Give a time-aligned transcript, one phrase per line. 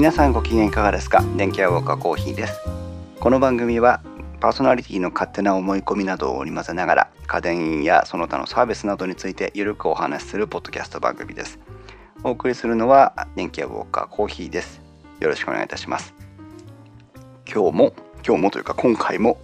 [0.00, 1.22] 皆さんご機嫌いかがですか？
[1.36, 2.58] 電気屋ウォーカーコーヒーです。
[3.20, 4.00] この番組は
[4.40, 11.58] パーソナリティの勝手な思い込みなどを織り交ぜながら家電やその他のサービスなどについてゆるくお話しするポッドキャスト番組です。
[12.24, 14.80] お送りするのは電気屋ウォーカーコーヒーです。
[15.20, 16.14] よろしくお願いいたします。
[17.46, 17.92] 今日も
[18.26, 19.38] 今日もというか今回も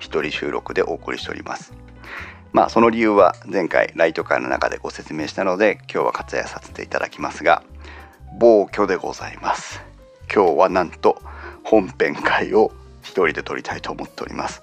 [0.00, 1.74] 一人収録でお送りしております。
[2.52, 7.62] まあその理由は前回ライト会の中でご説明したので今日は割愛させていただきますが
[8.40, 9.80] 暴挙でございます。
[10.34, 11.20] 今日はなんと
[11.62, 12.72] 本編会を
[13.02, 14.62] 一人で撮りたいと思っております。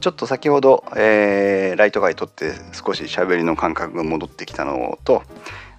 [0.00, 5.22] ちょっと先ほど、えー、ライト会撮って少し喋りの感覚が戻ってきたのと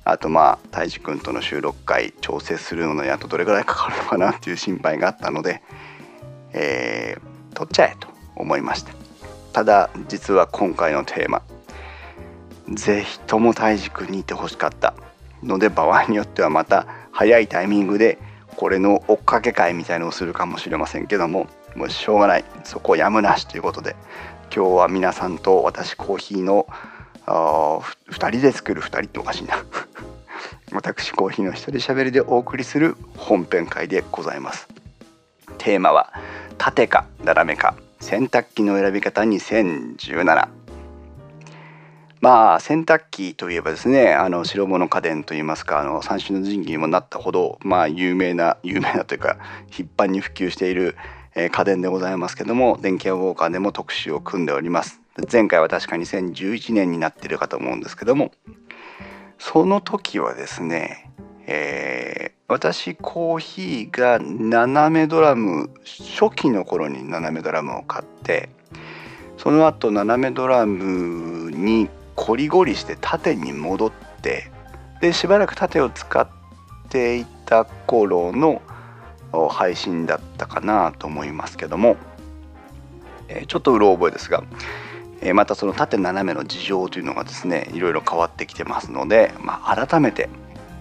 [0.03, 5.63] あとまあたいじくんとの収録会調整するのにあとどれぐらいかかるのかなっていう心配があったので、
[6.53, 8.93] えー、撮っちゃえと思いました。
[9.53, 11.41] ただ実は今回のテーマ
[12.69, 14.93] 是非ともたいじくんにいてほしかった
[15.43, 18.19] ので場合によってはまた早いタイミングで
[18.61, 22.45] これの追っかけ会みたいのをするかもしれませんけどももうしょうがない。
[22.63, 23.95] そこやむなしということで
[24.55, 26.67] 今日は皆さんと私コーヒーの
[27.25, 27.79] あ
[28.11, 29.65] 2人で作る2人っておかしいな。
[30.73, 34.67] 私コーヒーの一人喋りでお送りする本編会でございます。
[35.57, 36.13] テーマは
[36.59, 40.47] 縦か斜めか洗濯機の選び方2017
[42.21, 49.37] まあ洗濯機といえばですねあの白物家電といいますかあの三種の神器にもなったほどまあ有名な有名なというか
[49.71, 50.95] 頻繁に普及している、
[51.33, 55.01] 家電でございますけども電気屋ウォーカーでも特集を組んでおります。
[55.31, 58.31] 前回は確か2011年になっているかと思うんですけども
[59.39, 61.11] その時はですね、
[61.47, 68.49] えー、私コーヒーが斜めドラム初期の頃に斜めドラムを買って
[69.37, 71.89] その後斜めドラムに
[72.21, 74.51] こりごりして縦に戻って
[75.01, 76.27] でしばらく縦を使っ
[76.87, 78.61] ていた頃の
[79.49, 81.97] 配信だったかなと思いますけども、
[83.27, 84.43] え、ちょっとうろ覚えですが、
[85.21, 90.29] え、またその縦斜めの事情というのがですねいろいろ変わってきてますので、まあ、改めて、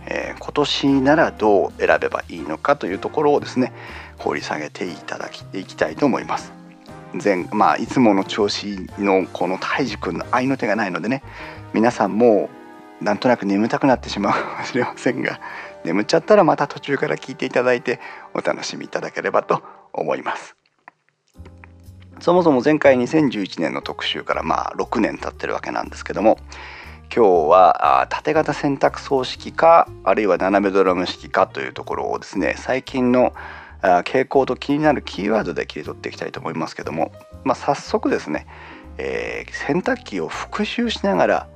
[0.07, 3.73] え、今年ならどう選べばいいのかというところをですね
[4.19, 6.60] 掘り下げていただきいきたいと思います。
[7.23, 11.23] 前まあいつもの調子のこの泰治君の合いの手がないのでね
[11.73, 12.49] 皆さんも
[13.01, 15.41] うなんとなく眠たくなってしまうかもしれませんが
[15.85, 18.01] 眠っちゃったらまた途中から聞いていただいて
[18.35, 19.63] お楽しみいただければと
[19.93, 20.57] 思います。
[22.21, 26.37] そもそも前回2011年の特集からまあ6年経ってるわけなんですけども
[27.15, 33.33] 今日は縦型洗濯槽式かあるいは斜めドラム式かというところをですね最近の
[33.83, 37.13] 傾向と気になるキーワードで切り取っていきたいと思いますけども、
[37.45, 38.47] まあ、早速ですね、
[38.99, 41.49] えー、洗濯機を復習しながら、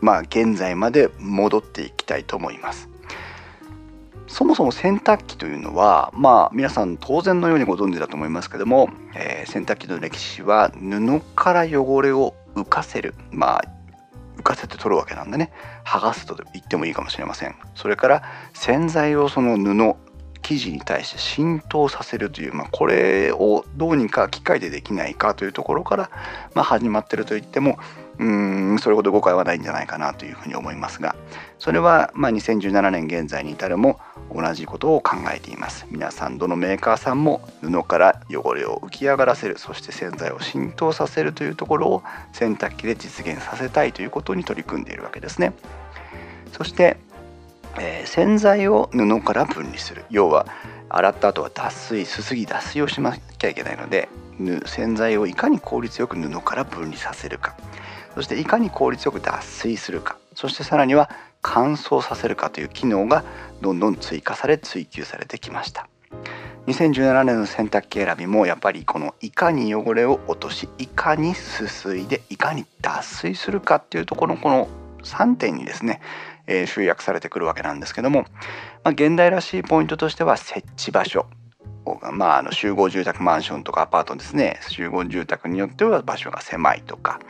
[0.00, 2.88] まあ、現在まで戻っていきたいと思います。
[4.26, 13.64] そもそも洗濯機というのはまあ皆さん当然のようにご存知だと思いますけども、えー、洗濯機の歴史は布から汚れを浮かせるまあ
[14.36, 15.52] 浮かせて取るわけなんでね。
[15.84, 17.56] 剥がすと言ってもいいかもしれません。
[17.74, 18.22] それから
[18.54, 19.96] 洗剤をその布
[20.42, 26.10] 記事に対して浸透させるという、まあ、これをどうにか機械でできないかというところから、
[26.54, 27.78] まあ、始まってると言っても
[28.18, 31.16] うんそれほど誤解はないんじゃないかなというふうに思いますが
[31.58, 33.98] それはまあ2017年現在に至るも
[34.34, 35.86] 同じことを考えています。
[35.90, 42.02] 皆さんどのメーカーさんも布から汚れを浮き上がらせるそして洗剤を浸透させるというところを
[42.32, 45.52] 洗濯機で実現させたいということに取り組んでいるわけですね。
[46.52, 46.98] そして
[47.78, 50.04] えー、洗剤を布から分離する。
[50.10, 50.46] 要は
[50.88, 54.08] 洗った後は脱水すすぎ脱水をしなきゃいけないので
[54.66, 57.56] 洗剤をいかに効率よく布から分離させるか。
[58.14, 60.16] そしていかに効率よく脱水するか。
[60.34, 61.10] そしてさらには
[61.42, 63.24] 乾燥させるかという機能が
[63.60, 65.86] どんどん追加され追求されてきました。
[66.66, 74.68] 2017年の洗濯機選びもやっぱりこのいかに汚れを落としいかにすすいでいかに脱水するかっていうところのこの
[75.02, 76.00] 3点にですね
[76.50, 78.26] えー、集約されてくるわけなんですけども、ま
[78.84, 81.26] あ、現代らしいポイントとしては設置場所。
[82.12, 84.58] まあ、あの集合住宅マンションとかアパートですね。
[84.68, 87.20] 集合住宅によっては場所が狭いとか、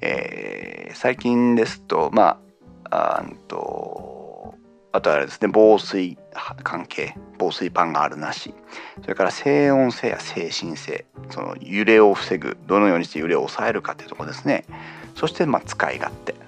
[0.00, 2.38] えー、最近ですとま
[2.90, 4.54] ああと
[4.92, 6.16] あとはあれですね防水
[6.62, 8.54] 関係防水パンがあるなし。
[9.02, 11.06] それから静音性や静振性。
[11.30, 14.64] その揺れを防ぐどのようにして揺れを抑えるかというとこですね。
[15.16, 16.41] そしてまあ使い勝手。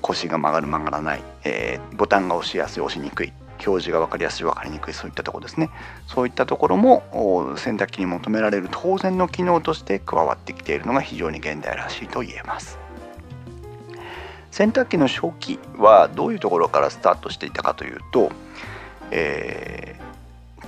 [0.00, 3.32] 腰が曲がる曲がらない、えー、ボタンが押しやすい押しにくい
[3.66, 5.70] 表示が分かりやすい分かりにくいそういったとこですね。
[6.06, 7.02] そういったところも
[7.58, 12.78] 洗濯機に求められる当然の機能として加わってきているのが非常に現代らしいと言えます。
[14.50, 18.32] 洗濯機の初期はどういうところからスタートしていたかというと、
[19.10, 19.96] え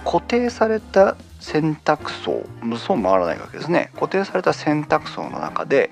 [0.05, 2.45] 固定された洗濯槽
[2.79, 3.91] そう回らないわけですね。
[3.95, 5.91] 固定された洗濯槽の中で、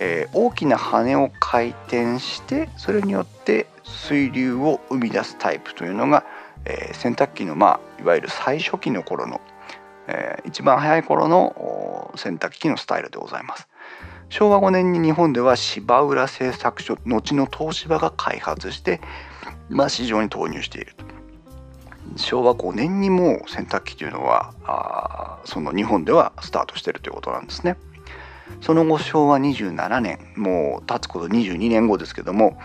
[0.00, 6.24] えー、大きな羽を回転してそれによって水流を生み出すタイプというのが、
[6.64, 9.40] えー、洗濯機の、まあ、いわゆる最初期の頃の、
[10.06, 13.68] えー、一番早い頃の洗濯機のスタイルでございます。
[14.30, 19.00] 昭和5年に日本では芝浦製作所後の東芝が開発して、
[19.70, 20.94] まあ、市場に投入している
[22.16, 27.76] 昭和5年にも洗濯機というのはあその日本ではスタートしているということなんですね。
[28.60, 32.58] その後昭和27年もう経つこと22年後ですけども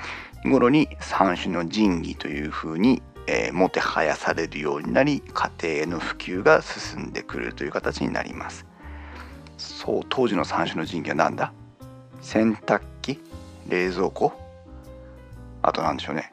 [0.43, 8.65] 頃に三種の神器というふうに、えー、もてはやされるようになり家庭への普及が進んでくるという形になります。
[9.57, 11.53] そう当時の三種の神器は何だ？
[12.21, 13.19] 洗濯機？
[13.69, 14.33] 冷蔵庫？
[15.61, 16.31] あと何でしょうね。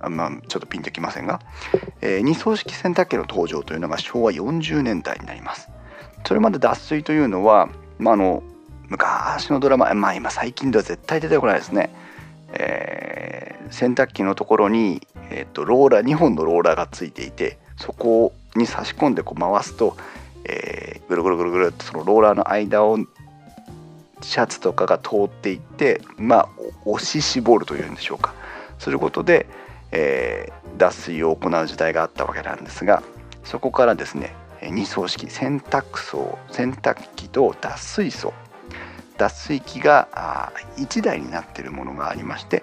[0.00, 1.40] あまあちょっとピンときませんが、
[2.02, 5.70] えー、二層式洗濯機の登場というのが昭和40年代になります。
[6.26, 8.42] それまで脱水というのは、まあ、あの
[8.88, 11.90] 昔のドラマまあ今最近では絶対出てこないですね、
[12.52, 19.96] えー、洗濯機のところに、えーと、ローラー2本のローラーがついていてそこに差し込んでこう回すと、
[20.44, 22.98] えー、ぐるぐるぐるぐるっとそのローラーの間を
[24.22, 26.48] シャツとかが通っていってまあ
[26.84, 28.34] 押し絞るというんでしょうか。
[28.78, 29.46] することで、
[29.92, 33.02] えー、脱水を行う時代があったわけなんですが
[33.44, 35.30] そこからですね二層式。
[35.30, 36.38] 洗濯槽。
[36.50, 38.32] 洗濯機と脱水槽。
[39.16, 42.62] 脱水機が1台になっているものがありまして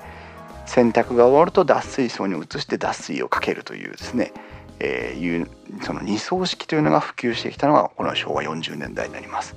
[0.65, 4.31] 洗濯が終わると脱水槽に移して脱水をかけるというですね、
[4.79, 5.49] えー、いう
[5.81, 9.55] その二層式というのが普及してきたのがこの昭和40年代になります。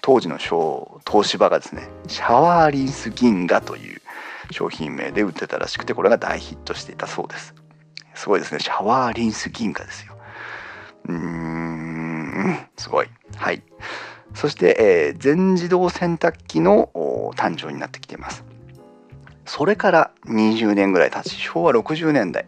[0.00, 4.00] 当時の東芝がですねシャワーリンス銀河という
[4.52, 7.54] 商品名で売ってたらしくてこれが大ヒットしていたそうです。
[8.14, 8.60] すごいですね。
[8.60, 10.07] シャワーリンス銀河ですよ。
[11.08, 13.08] うーんすごい。
[13.36, 13.62] はい。
[14.34, 16.90] そして、えー、全自動洗濯機の
[17.34, 18.44] 誕生になってきています。
[19.46, 22.46] それから20年ぐらい経ち昭和60年代、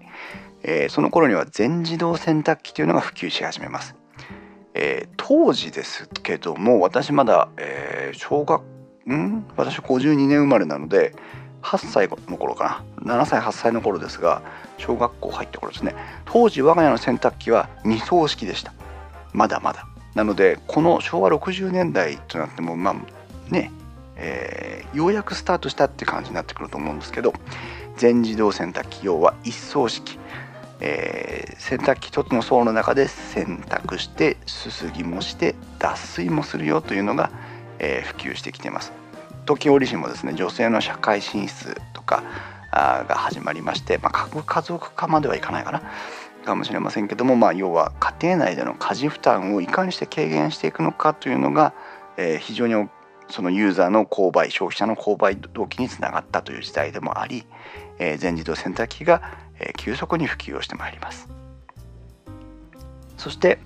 [0.63, 3.97] えー、その頃には全自動洗濯機というのが普及し始めます。
[4.75, 8.63] えー、当時ですけども私まだ、えー、小学
[9.11, 9.47] ん？
[9.57, 11.15] 私52年生まれなので
[11.63, 13.17] 8歳の頃かな。
[13.17, 14.43] 7歳8歳の頃ですが
[14.79, 15.95] 小学校入った頃ですね。
[16.25, 18.73] 当時我が家の洗濯機は2層式でした。
[19.33, 19.87] まだまだ。
[20.15, 23.71] なのでこの昭和60年代となってもまあね、
[24.17, 27.33] えー、ようやくスタートしたって感じになってくると思うんですけど
[27.97, 30.19] 全自動洗濯機用は1層式。
[30.83, 37.31] えー、洗濯機一つの層の中で洗濯してすすぎもして脱水もするよというのが、
[37.79, 39.00] えー、普及してきています。
[39.47, 42.23] 時折しもですね女性の社会進出とか
[42.73, 45.83] が始まりまして、まあ、核家族化まではいかないかな
[46.45, 51.75] かもしれませんけども、まあ、要は家庭内での家事負担をいかにして軽減していくのかというのが、
[52.17, 52.89] えー、非常に
[53.29, 57.45] そのユーザーの購買消費者の購買動機につながったという時代でもあり、
[57.99, 61.29] えー、全自動洗濯機がえ急速に普及をしてまいります。
[63.17, 63.59] そして、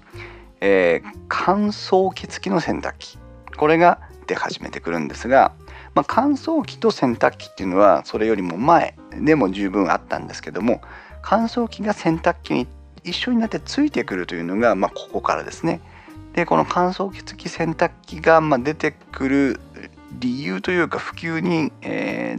[0.61, 3.19] えー、乾燥機付きの洗濯機。
[3.57, 5.53] これが出始めてくるんですが、
[5.95, 10.81] まあ、乾燥機と洗濯機っていうのはそれよりも前でも十分あったんですけども
[11.23, 12.67] 乾燥機が洗濯機に
[13.05, 15.81] 一緒になってついてくるというのが、まあ、ここからですね。
[16.33, 19.61] でこの乾燥機付き洗濯機が、ま、出てくる
[20.19, 22.39] 理由というか普及に、え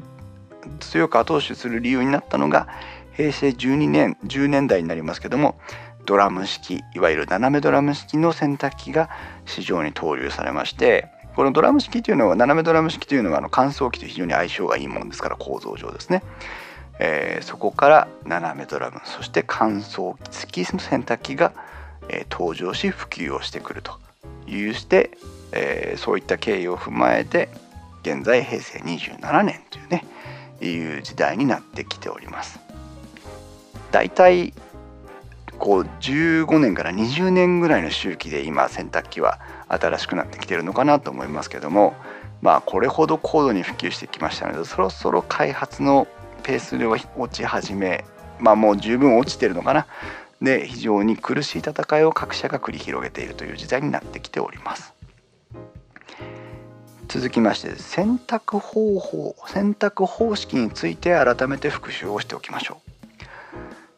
[0.61, 2.67] ー、強く後押しする理由になったのが
[3.13, 5.57] 平成12年10年代になりますけども
[6.05, 9.09] ドラム式いわゆる斜めドラム式の洗濯機が
[9.45, 16.23] 市場に投入されましてこのドラム式というのは斜めドラム式というのはあの乾燥機と非常に相性がいいものですから構造上ですね、
[16.99, 21.53] えー、そこから斜めドラムそして乾燥機付きの洗濯機が、
[22.07, 23.99] えー、登場し普及をしてくると
[24.47, 25.11] いうして、
[25.51, 27.49] えー、そういった経緯を踏まえて
[28.03, 30.05] 現在平成27年というね
[30.61, 32.59] いう時代になってきております。
[33.91, 34.53] 大体
[35.57, 41.93] こう15年から20年ぐらいの周期で今洗濯機は新しくなってきてるのかなと思いますけども
[42.41, 46.07] まあこれほど高度に普及してきましたのでそろそろ開発の
[46.43, 48.05] ペースで落ち始め
[48.39, 49.87] まあもう十分落ちてるのかな。
[50.41, 54.93] で非常に苦しい戦いを各社が繰り広げているという時代になってきております。
[57.07, 62.91] 続きまして洗濯方法洗濯方式について改めて復習をしておきましょう。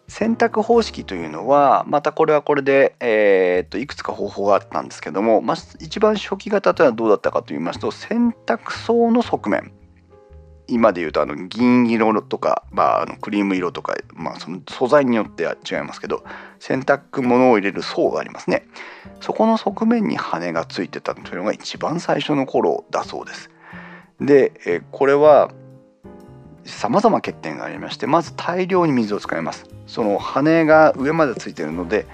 [0.07, 9.71] 選択方式というのはまたこれはこれで、えー、っといくつか方法があったんですけども、まあ、一番初期型というのはどうだったかと言いますと選択層の側面。
[10.69, 16.25] 今で言うとあの銀色とか、まあ、あのクリーム色とか、まあ、その素材によっては違いますけど
[16.59, 18.65] 洗濯物を入れる層がありますね。
[19.21, 23.49] そこの側面に羽がついてたというのが一番最初の頃だそうです。
[24.19, 25.51] で、えこれは
[26.67, 29.65] 様々欠点がありましてまず大量に水を使います。
[29.87, 32.05] その羽が上までついているので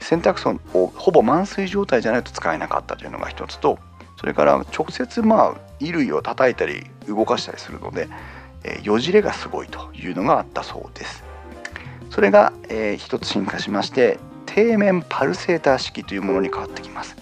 [0.00, 3.78] 洗濯槽をほぼ満水状態じゃないと使えなかったというのが一つと
[4.18, 8.08] それから直接まあ衣類を叩いたり動かしたりするので、
[8.64, 11.24] えー、よじれがすごいというのがあったそうです。
[12.10, 17.16] それが、えー、一つ進化しまして底面パルセーター式というものに変わってきます。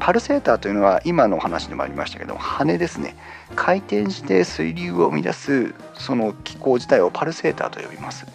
[0.00, 3.14] パルセーターというのは今の話でもありましたけど羽ですね
[3.54, 8.26] 回転して水流を生み出すその機構自体をパルセーターと呼びます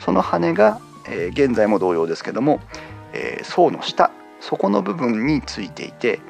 [0.00, 2.60] その羽が、えー、現在も同様ですけども、
[3.12, 6.20] えー、層の下底の部分についていて、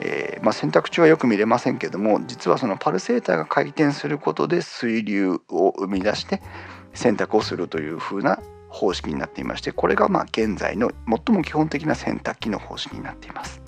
[0.00, 6.40] えー、まあ、洗濯中はよく見れませんけども実はそのパルセーターが回転することで水流を生み出して
[6.94, 8.38] 洗濯をするという風な
[8.68, 13.67] 方式になっていましてこれがま現在の最も基本的な洗濯機の方式になっています。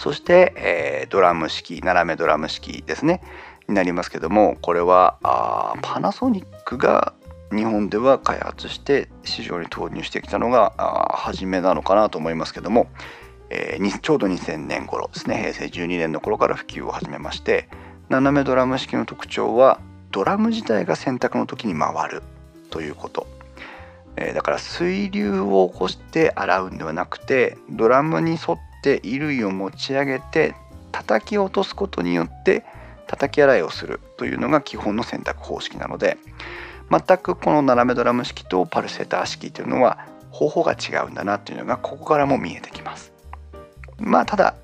[0.00, 3.20] そして、えー、ドラム式斜めドラム式ですね。
[3.68, 7.12] になりますけどもこれはあパナソニックが
[7.54, 10.72] 日本では開発して市場に投入してきたのが
[11.10, 12.88] 初めなのかなと思いますけども、
[13.50, 15.36] えー、ちょうど2000年頃ですね。
[15.36, 17.68] 平成12年の頃から普及を始めまして
[18.08, 19.80] 斜めドラム式の特徴は
[20.12, 22.22] ドラム自体が洗濯の時に回る
[22.70, 23.26] ということ、
[24.16, 30.54] えー、だから水流を起こして洗うんではなくてドラムに沿ってって衣類を持ち上げて
[30.90, 32.64] 叩き落とすことによって
[33.06, 36.16] 叩き洗いをするというのが基本の洗濯方式なので
[36.90, 43.12] 全くこの斜めドラム式とパルセーター式というのは方法が違うんだなというのがここからも見えてきます。
[43.98, 44.54] まあただ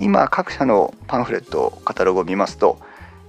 [0.00, 2.78] 今各社のパンフレットカタログを見ますと、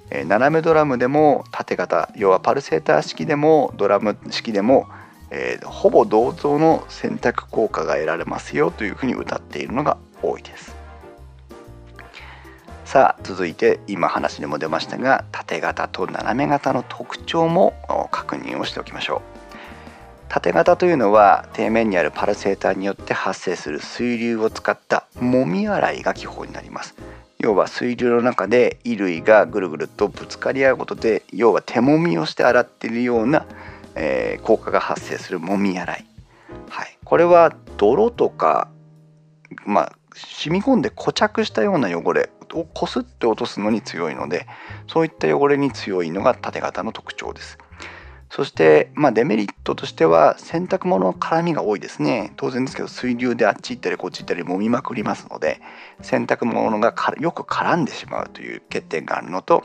[0.10, 4.88] 斜めドラムでも縦型要はパルセーター式でもドラム式でも
[5.32, 9.98] えー、ほぼ同等の選択効果が得られますよというふうに歌っているのが
[10.30, 10.76] 多いです。
[12.86, 17.74] さあ続いて今話にも出ましたが縦型と斜め型の特徴も
[18.12, 19.22] 確認をしておきましょう。
[20.30, 26.96] 縦型というのは底面にあるパルセーターによって発生する水流を使ったもみ洗いが基本になります。
[27.40, 33.46] 要は水流の中で衣類がぐるぐるとぶつかり合うことで要は手もみをして洗っているような
[33.96, 36.06] えー、効果が発生するもみ洗い、
[36.70, 38.70] はい、これは泥とか、
[39.66, 44.48] まあ、染み込んで固着したような汚れをこすって落とすのに強いので
[44.88, 47.58] そういった汚れに強いのが縦型の特徴です
[48.30, 55.62] そして、まあ、デメリットとしては洗濯物の絡みが多いですね当然ですけど水流であっち行ったりこっち行ったり揉みまくりますので
[56.02, 59.64] 洗濯物がよく絡んでしまうという欠点があるのと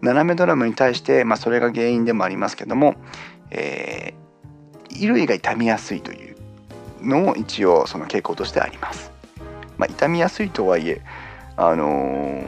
[0.00, 2.94] 斜めドラムに対して、まあ、それが原因でもありますけども
[3.50, 6.36] えー、衣類が傷みやすいという
[7.00, 9.17] のも一応その傾向としてあります。
[9.78, 11.00] まあ、傷みやすいとはいえ、
[11.56, 12.44] あの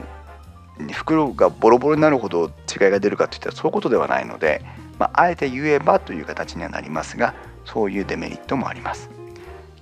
[0.77, 4.61] ー、袋がボロボロになるほど違いが出るかといったらそういうことではないので、
[4.99, 7.33] まあ、あえて言えばという形にはなりますが
[7.65, 9.09] そういうデメリットもあります。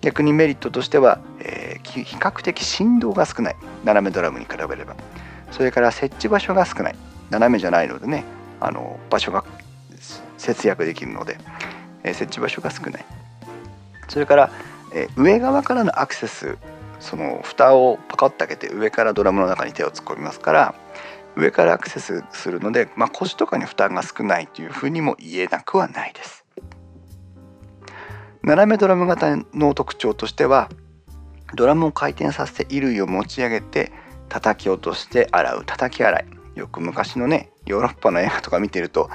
[0.01, 3.56] 逆にメリットとしては、えー、比較的振動が少ない。
[3.84, 4.96] 斜めドラムに比べれば。
[5.51, 6.96] それから設置場所が少ない。
[7.29, 8.24] 斜めじゃないのでね
[8.60, 9.44] あの場所が
[10.38, 11.38] 節約できるので、
[12.03, 13.06] えー、設置場所が少ない。
[14.08, 14.51] それから、
[14.94, 16.58] えー、上側からのアクセス
[17.00, 20.75] その蓋をパカッと開けて上からドラムの中に手を突っ込みますから
[21.36, 26.46] 上からアクセスするので、まあ、腰とかに負担が少ないというふうにも言えなくはないです。
[28.41, 30.70] 斜めドラム型の特徴としては
[31.56, 33.91] ドラムを回転させて衣類を持ち上げて
[34.27, 35.63] 叩き落として洗う。
[35.65, 36.25] 叩き洗い。
[36.56, 39.10] よく昔のねヨーロッパの映画とか見てると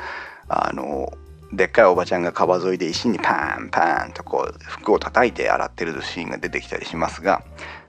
[0.49, 1.13] あの
[1.53, 7.45] でっかいおばちゃんが川沿いで石にパンパンとこう服を叩いて洗ってるシーンが出てきたりしますが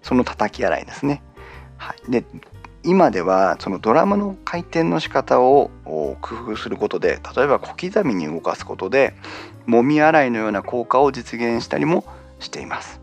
[0.05, 1.23] その叩き洗いですね。
[1.77, 2.23] はい、で
[2.83, 9.15] 今ではそのドラムの回転の仕方を工夫することで例えば小刻みに動かすことで
[9.65, 12.05] もみ洗いのような効果を実現したりも
[12.39, 13.01] しています。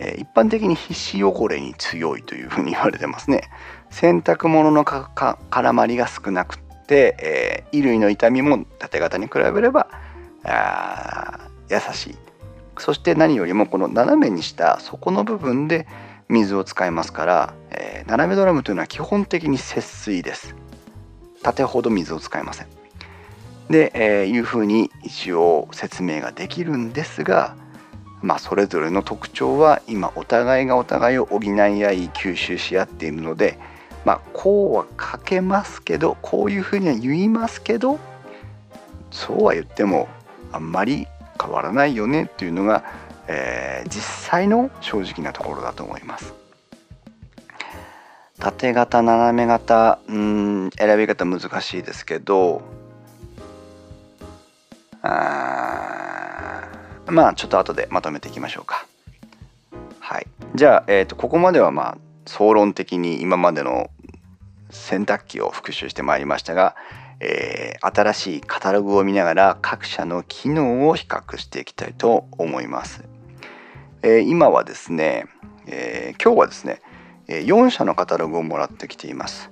[0.00, 3.42] え一般的に皮脂汚れに強いというふうに言われてますね。
[3.90, 9.88] 洗濯物の絡まりが少なくて、えー、衣類の痛みも縦型に比べれば
[10.44, 12.21] あ優しい
[12.82, 15.86] そして何よりもこの斜めにした底の部分で
[16.28, 20.56] 水を使いますから、えー、斜めドラムというのは基本的に節水です。
[21.44, 22.66] 縦ほど水を使いません。
[23.70, 27.54] で、えー、いうふうに一応説明ができるんですが
[28.20, 33.60] まあそれぞれの特徴は今お互いがお互いを補い合い吸収し合っているので
[34.04, 38.00] まあこうは書けますけどこういうふうには言いますけど
[39.12, 40.08] そうは言っても
[40.50, 41.06] あんまり
[41.42, 42.84] 変わらないよねっていうのが、
[43.26, 46.34] えー、実際の正直なところだと思います。
[48.38, 52.62] 縦型斜め型うん選び方難しいですけど
[55.00, 56.62] あ
[57.06, 58.86] まあちょっと後でまとめていきましょうか。
[60.00, 63.90] はい、じゃあ、えーと、ここまではまあ総論的に今までの
[64.70, 66.74] 洗濯機を復習してまいりましたが、
[67.24, 73.04] えー、新しいカタログを見ながら各社の機能を比較していきたいと思います。
[74.02, 75.26] えー、今はですね、
[75.66, 76.82] えー、今日はですね
[77.28, 79.50] 4社のカタログをもらってきています。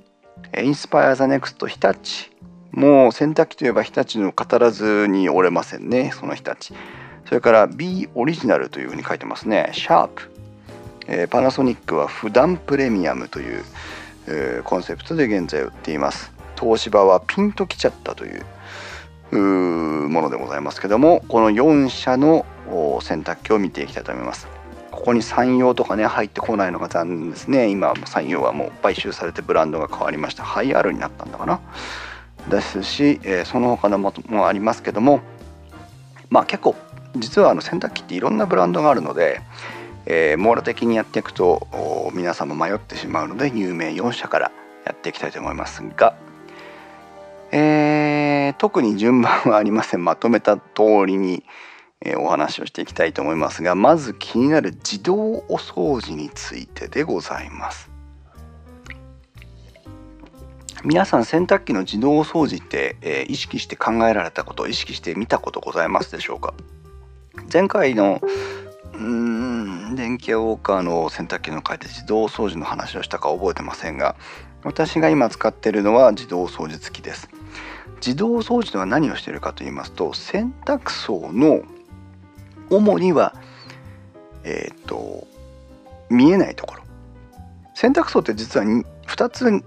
[0.61, 2.31] Inspire the Next 日立。
[2.73, 6.75] もう洗濯機といえば日立を語らずにおれませんねその日立。
[7.27, 9.71] それから B オリジナルというふうに書いてますね。
[9.73, 10.33] シャープ、
[11.07, 13.63] えー、パナソニックは普段プレミアムという、
[14.27, 16.40] えー、コンセプトで現在売っています。
[16.61, 18.45] 東芝はピンときちゃったという
[20.09, 22.45] ものでございますけどもこの4社の
[23.01, 24.47] 洗濯機を見ていきたいと思います。
[24.91, 27.69] ここに山陽とかね入ってこないのが残念ですね。
[27.71, 30.45] 今山陽はもう買収されてブランドが変わりました。
[30.45, 31.61] ハイアールになったんだかな。
[32.49, 35.21] ですし、えー、その他のももありますけども
[36.29, 36.75] まあ結構
[37.17, 39.41] 実はあの洗濯機っていろんなブランドがあるので、
[40.07, 44.53] えー、網羅的にやっていくと皆さんも迷ってしまうので有名4社から
[44.85, 46.15] やっていきたいと思いますが、
[47.53, 50.05] えー、特に順番はありません。
[50.05, 50.63] まとめた通
[51.07, 51.45] りに、
[52.01, 57.91] えー、お話をしていきたいと思いますがまず気になる自動お掃除についてでございます。
[60.83, 66.55] 皆さん洗濯機の自動お掃除って、えー、意識して考えられたこと意識して見たことございますでしょうか？
[67.53, 68.21] 前回の
[68.95, 74.17] うん電気屋ウォーカーの洗濯機の回で自動掃除の話をしたか覚えてませんが
[74.63, 77.29] 私が今使ってるのは自動掃除付きです。
[78.05, 81.63] 自動掃除とは何をしているかと言いますと洗濯槽の
[82.71, 83.35] 主には
[84.45, 85.27] えっ、ー、と
[86.09, 86.83] 見えないところ
[87.75, 89.65] 洗濯槽って実は2つ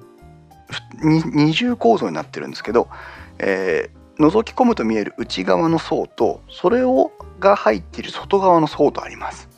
[1.01, 2.87] 二重構造になってるんですけど、
[3.39, 9.49] えー、覗き込むと見える内側の層とそれをが入っている外側の層とあります。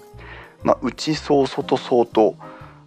[0.64, 2.36] まあ、内層外層と、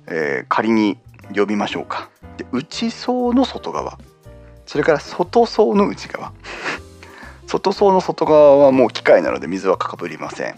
[0.07, 0.99] えー、仮に
[1.35, 2.11] 呼びましょうか。
[2.37, 3.99] で内層の外側
[4.69, 6.33] それから外層の内側。
[7.49, 10.57] 外層の外側はもう機械なので水はかかぶりません。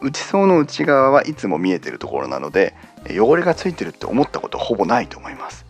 [0.00, 2.74] 内層の内側はいつも見えてるところなので
[3.10, 5.66] 汚れがついてるって思ったことほぼないと思います。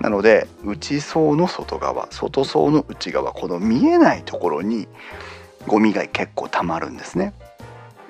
[0.00, 4.88] なので内層の外側外層の内側この見えないところに
[5.68, 7.34] ゴミが結構たまるんですね。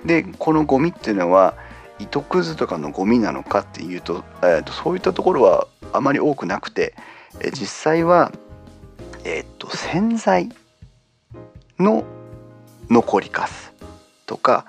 [0.07, 1.55] でこのゴミっていうのは
[1.99, 6.95] 糸くずとかのゴミなのかっていうと,、えーと、そういったところはあまり多くなくて、
[7.41, 8.33] え実際は、
[9.29, 10.51] えーと、洗剤
[11.81, 12.05] の
[12.89, 13.73] 残りかす
[14.25, 14.67] とか、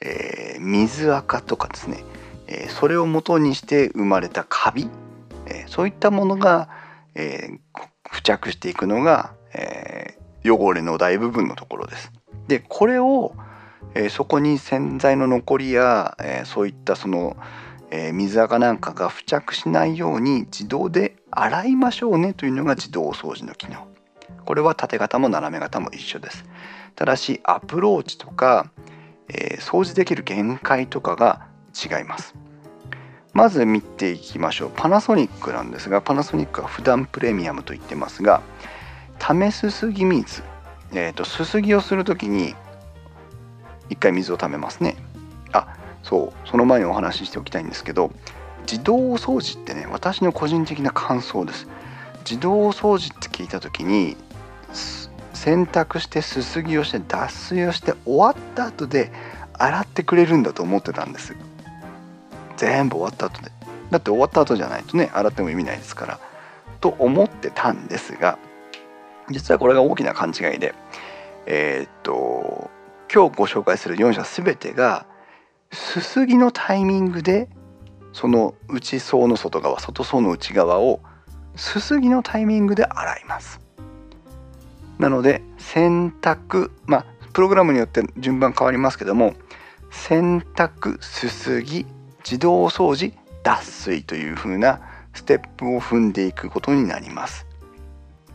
[0.00, 2.04] えー、水垢とかですね、
[2.46, 4.88] えー、それを元にして生まれたカビ
[5.48, 6.68] えー、そういったものが、
[7.14, 7.48] え、
[8.12, 12.12] 付着していくのが、え、汚れの大部分のところです。
[12.48, 13.32] でこれを、
[13.94, 17.36] えそこに洗剤の残りや、えそういったその、
[17.90, 23.95] え水垢なんかが付着しないように自動で洗いましょうねというのが自動掃除の機能。
[24.46, 26.44] これは縦型も斜め型も一緒です。
[26.94, 28.70] ただしアプローチとか、
[29.28, 32.34] え掃除できる限界とかが違います。
[33.36, 38.40] まず見ていきましょうパナソニックなんですがパナソニックは普段プレミアムと言ってますが
[39.20, 40.42] 試すすぎ水、
[40.92, 42.54] えーと、すすぎをする時に
[43.90, 44.96] 一回水をためますね
[45.52, 48.10] あそうその前にお話ししておきたいんですけど
[48.62, 51.68] 自動掃除ってね私の個人的な感想です
[52.20, 54.16] 自動掃除って聞いた時に
[55.32, 59.12] 洗濯してすすぎをして脱水をして終わった後で
[59.52, 61.36] 洗ってくれるんだと思ってたんです。
[62.56, 63.50] 全部終わった後で。
[63.90, 66.20] だって終わった後じゃないとね洗っても意味ないですから。
[66.80, 68.38] と思ってたんですが
[69.30, 70.74] 実はこれが大きな勘違いで
[71.46, 72.70] えー、っと
[73.12, 75.06] 今日ご紹介する4社全てが
[75.72, 77.48] すすぎのタイミングで
[78.12, 81.00] その内層の外側外層の内側を
[81.56, 83.65] すすぎのタイミングで洗います。
[84.98, 89.34] なので洗濯まあプログラムによって順番変わりますけども
[89.90, 91.86] 洗濯すすぎ
[92.24, 94.80] 自動掃除脱水という風な
[95.14, 97.46] ステップを踏んでいくことになります。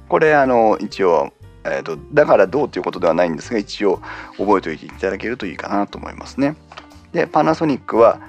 [0.08, 1.32] これあの一応、
[1.64, 4.02] えーと、だからどうということではないんですが一応
[4.38, 6.56] 覚えておいていただけるといいかなと思いますね。
[7.14, 8.20] でパナソニックは、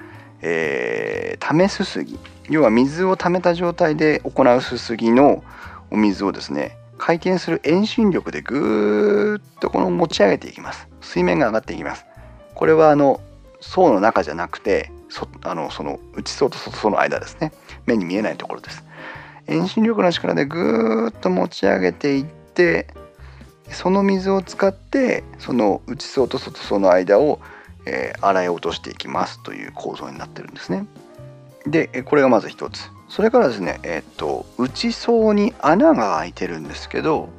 [0.41, 2.19] えー、試すすぎ
[2.49, 5.43] 要は水を溜めた状態で行うすすぎの
[5.91, 10.87] お水をですね回転する遠心力でぐーっとこの持ち上げていきます。
[11.01, 12.05] 水面が上がっていきます。
[12.55, 13.19] これはあの
[13.59, 17.51] 層の中じゃなくてそあのその内層と外層の間ですね。
[17.85, 18.85] 目に見えないところです。
[19.47, 22.87] 遠心力の力でぐーっと持ち上げていって
[23.69, 27.41] その水を使ってその内層と外層の間を、
[27.85, 30.87] えー、洗い落としていきますという構造になってるんですね。
[31.67, 32.89] でこれがまず一つ。
[33.13, 37.29] それからですねえ、っと内層に穴が開いてるんですけど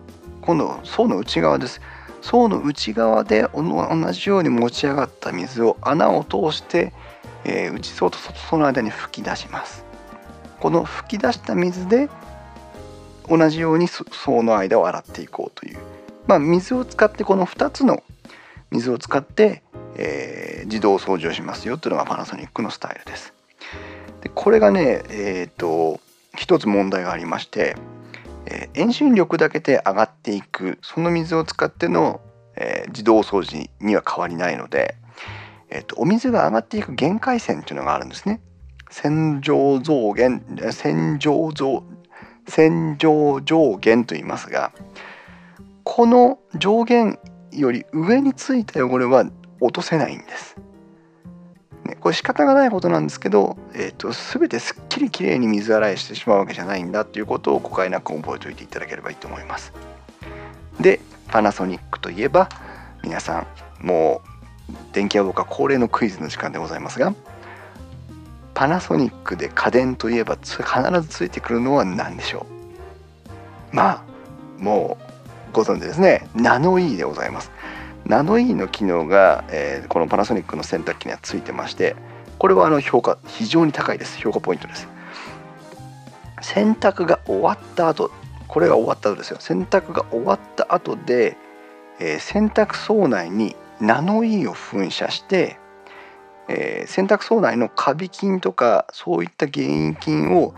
[0.41, 1.81] 今度層の内側です。
[2.23, 6.93] 層の内側で同じように持ち上がった水を穴を通して、
[7.45, 9.85] えー、内層と外層の間に吹き出します。
[10.61, 12.09] この吹き出した水で
[13.29, 15.79] 同じように層の間を洗っていこうという。
[16.29, 18.05] まあ、水を使ってこの2つの
[18.71, 19.65] 水を使って、
[19.97, 23.34] えー、自動掃除をしますよというのがパナソニックのスタイルです。
[24.25, 26.01] でこれがねえっ、ー、と
[26.37, 27.77] 一つ問題がありまして、
[28.47, 32.21] えー、遠心力だけで上がっていくその水を使っての、
[32.57, 34.97] えー、自動掃除には変わりないので、
[35.69, 38.41] えーと、お水が上がっていく限界線というのがあるんですね。
[38.91, 41.85] 洗浄増減洗浄増
[42.47, 44.73] 洗浄上限と言いますが
[45.83, 47.19] この上限
[47.51, 49.25] より上についた汚れは
[49.61, 50.57] 落とせないんです。
[52.05, 59.73] これ仕方がないことなんですけど、えーと、全てすっきりきれいに水洗いしてしまうわけじゃないんだということを誤解なく覚えておいていただければいいと思います。
[60.79, 62.51] でパナソニックといえば
[63.03, 63.47] 皆さ
[63.81, 64.21] んも
[64.69, 67.15] う電気屋ウォーカー恒例のクイズの時間でございますが
[68.53, 70.59] パナソニックで家電といえば必
[71.01, 72.47] ずついてくるのは何でしょ
[73.73, 73.75] う？
[73.75, 74.05] ま
[74.59, 74.99] あも
[75.51, 76.29] うご存知ですね。
[76.35, 77.51] ナノイーでございます。
[78.07, 81.97] ナノイーの機能が、えー、このパナソニックの洗濯機にはついてまして
[82.39, 84.19] これはあの評価非常に高いです。
[84.19, 84.89] 評価ポイントです。
[86.43, 88.11] 洗濯が終わった後
[88.49, 89.39] これが終わった後ですよ。
[89.41, 91.37] 洗濯が終わった後で、
[92.01, 95.59] えー、洗濯槽内にナノイーを噴射して、
[96.49, 100.55] えー、洗濯槽内のカビ菌とかそういった原因菌を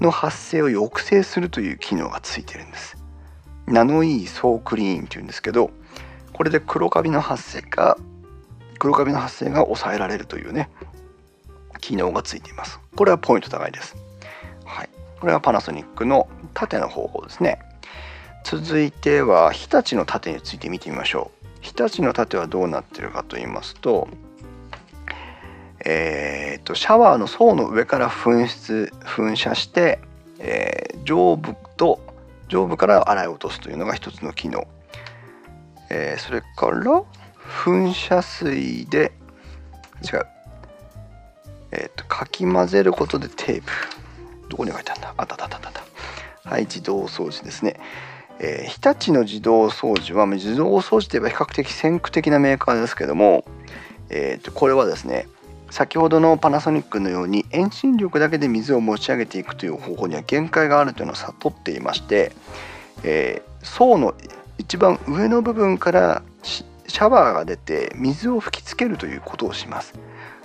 [0.00, 2.98] の発生を抑制するという機能がついてるんです。
[3.66, 5.70] ナノイーソークリーンっていうんですけど
[6.36, 7.96] これで黒カビの発生が
[8.78, 10.68] 黒カビの発生が抑えられるというね
[11.80, 12.78] 機能がついています。
[12.94, 13.96] これはポイント高いです、
[14.64, 17.58] はい、これはパナソニックの縦の方法ですね。
[18.44, 21.46] 続いては日立の縦について見てみましょう。
[21.62, 24.06] 日立の縦はどうなってるかと言いますと
[25.88, 30.00] えーと、シャワーの層の上から噴出噴射して、
[30.38, 32.00] えー、上部と
[32.48, 34.66] 上部から洗い落とすというのが一つの機能、
[35.90, 37.02] えー、それから
[37.64, 39.12] 噴射水で
[40.02, 40.26] 違う。
[41.72, 43.70] えっ、ー、とかき混ぜることでテープ。
[44.48, 45.14] どこに書いてあるんだ？
[45.16, 45.72] あったあったあったあっ
[46.44, 46.50] た。
[46.50, 47.80] はい自動掃除ですね。
[48.38, 53.44] えー、日立の自動掃除は自動掃除といえば比較的先駆的なメーカーですけども、
[54.10, 55.26] えー、とこれはですね
[55.70, 62.32] 先ほどのパナソニックのように遠心力だけで水を持ち上げていくという方法には限界があるというのを悟っていまして、
[63.02, 64.14] えー、層の
[64.58, 69.94] 一番上の部分からシャワーが出て水を吹きつけるということをします。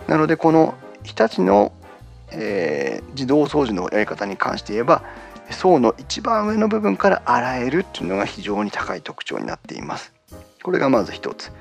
[0.08, 1.72] なのでこの日立の、
[2.32, 5.04] えー、自動掃除のやり方に関して言えば
[5.50, 10.14] 層の一番上の部分から洗えるっていうのが非常に高い特徴になっています。
[10.64, 11.52] これがまず一つ。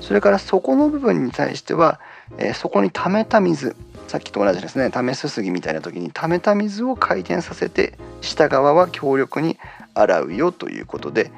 [0.00, 2.00] それから底の部分に対しては
[2.38, 3.74] えー、そこに溜めた水
[4.08, 9.58] さっきと同じですね溜めすすぎみたいな時に溜めた水を回転させて下側は強力に
[9.94, 11.30] 洗うよということで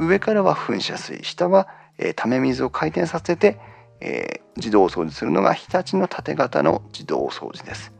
[0.00, 3.58] 上からは噴射水下は、えー、溜め水を回転させて、
[4.00, 7.92] えー、自動掃除するのが日立の縦型の自動掃除です。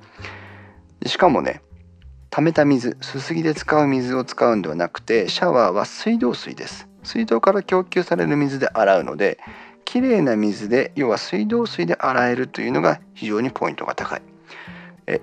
[1.07, 1.63] しかもね
[2.31, 6.89] 溜めた水すすぎで使う水を使うんではなくてシャワーは水道水です。
[7.03, 9.39] 水道から供給される水で洗うので
[9.85, 14.23] きれいな水で要は水道水で洗えるというのが非常にポイントが高い。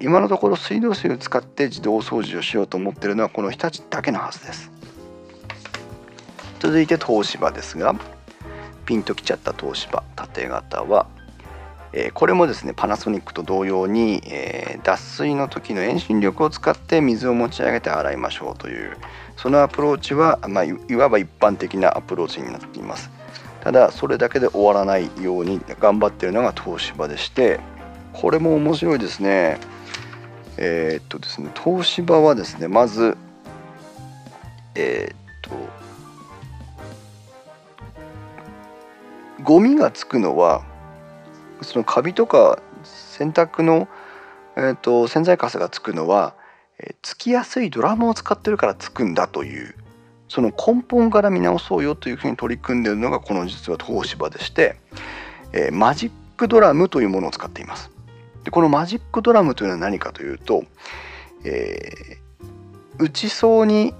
[0.02, 4.77] 今のところ水道水を使って自動掃除をしようと思ってるのはこの日立だけのはずです。
[6.60, 7.96] 続いて東芝ですが
[8.86, 11.08] ピンときちゃった東芝縦型は
[11.94, 18.98] えこれもですねパナソニックと同様にえ脱水の時の遠心力を使って水を持ち上げて洗いましょうという
[19.36, 23.10] そのアプローチは、まあ、いわば一般的なアプローチになっています。
[23.62, 27.60] ただそれだけで終わらないように頑張ってるのが東芝でして
[28.14, 29.60] これも面白いですね。
[30.58, 33.18] えー、っとですね東芝はですねまず
[34.76, 35.27] えー、
[39.44, 40.64] ゴミがつくのは
[41.62, 43.88] そのカビとか洗濯の
[44.58, 46.34] えーと、洗剤かすがつくのは、
[46.80, 49.76] えー、つきやすいドラムを使ってるからつくんだという
[50.28, 54.76] その根本から見直そうよというふうに取り組んでいるのがこの実は東芝でして、
[55.54, 57.92] えー、マジックドラムというものを使っています。
[58.44, 60.64] でこのマジックドラムというのは何かというと、
[61.44, 63.94] えー、内装に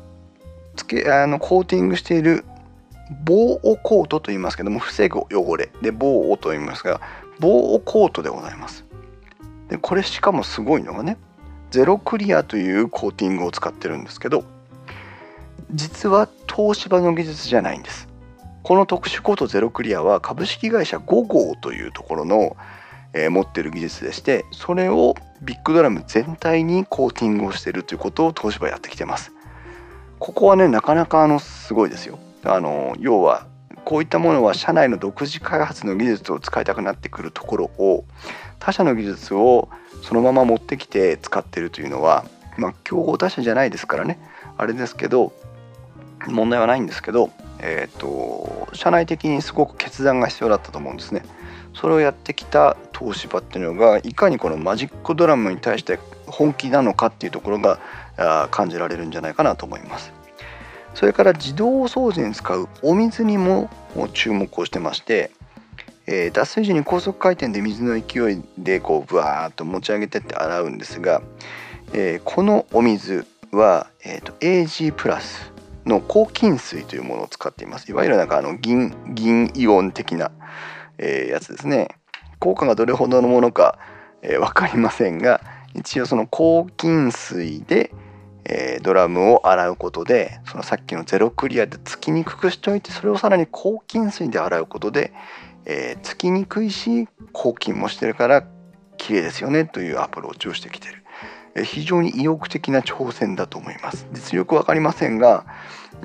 [0.76, 2.44] つけあのコーティングしている
[3.26, 5.70] 防汚コートと言いますけども防ぐ汚れ。
[5.82, 7.02] で防汚と言いますが
[7.40, 8.86] 防汚コートでございます。
[9.70, 11.18] でこれしかもすごいのがね
[11.72, 14.46] ゼロクリアというコーティングを使ってるんですけど
[15.72, 18.08] 実は東芝の技術じゃないんです。
[18.64, 22.58] この特殊コートゼロクリアは株式会社5号というところの、
[23.14, 29.32] えー、持ってる技術でしてそれをビッグドラム全体にコーティングをしてるということを東芝やってきてます。
[30.20, 32.20] ここはねなかなかあのすごいですよ。
[32.48, 33.46] あの要は
[33.86, 38.06] こういったものは社内の独自開発の技術を使いたくなってくるところを
[38.60, 39.70] 他社の技術を
[40.02, 42.26] そのまま持ってきて使ってるというのは
[42.58, 44.20] まあ競合他社じゃないですからね
[44.58, 45.34] あれですけど
[46.26, 47.30] 問題はないんですけど、
[47.60, 51.24] えーと、社内的にすごく決断が必要だったと思うんですね。
[51.74, 57.80] それをやってきた東芝っていうのがいかにこのマジックドラムに対して本気なのかっていうところが
[58.50, 60.17] 感じられるんじゃないかなと思います。
[60.98, 63.70] それから自動掃除に使うお水にも
[64.14, 65.30] 注目をしてまして、
[66.08, 71.22] えー、脱水時に高速回転で水の勢いでこうブワーッと持ち上げてって洗うんですが、
[71.94, 75.54] えー、このお水は、えーと、AG プラス
[75.86, 77.92] の抗菌水というものを使っています。
[77.92, 80.32] いわゆるなんかあの銀銀イオン的な、
[80.98, 81.90] えー、やつですね
[82.40, 83.78] 効果がどれほどのものか、
[84.24, 85.42] えー、分かりませんが
[85.76, 87.92] 一応その抗菌水で、
[88.50, 95.14] えー、ドラムを洗うことでそのさっきのゼロクリアでつきにくくしておいてそれをさらに抗菌水で洗うことで、
[95.66, 98.48] えー、つきにくいし抗菌もしてるから
[98.98, 101.04] 綺麗ですよねというアプローチをしてきてる。
[101.56, 104.08] え非常に意欲的な挑戦だと思います。
[104.12, 105.46] 実力分かりませんが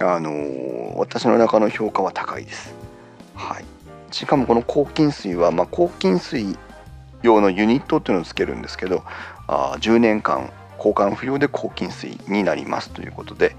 [0.00, 2.74] あのー、私の中の評価は高いです。
[3.34, 3.64] はい、
[4.10, 6.56] しかもこの抗菌水は、まあ、抗菌水
[7.22, 9.04] 用のユニットっていうのをつけるんですけど
[9.46, 10.52] あ10年間
[10.82, 13.54] 交換不要で抗菌水になりますということで、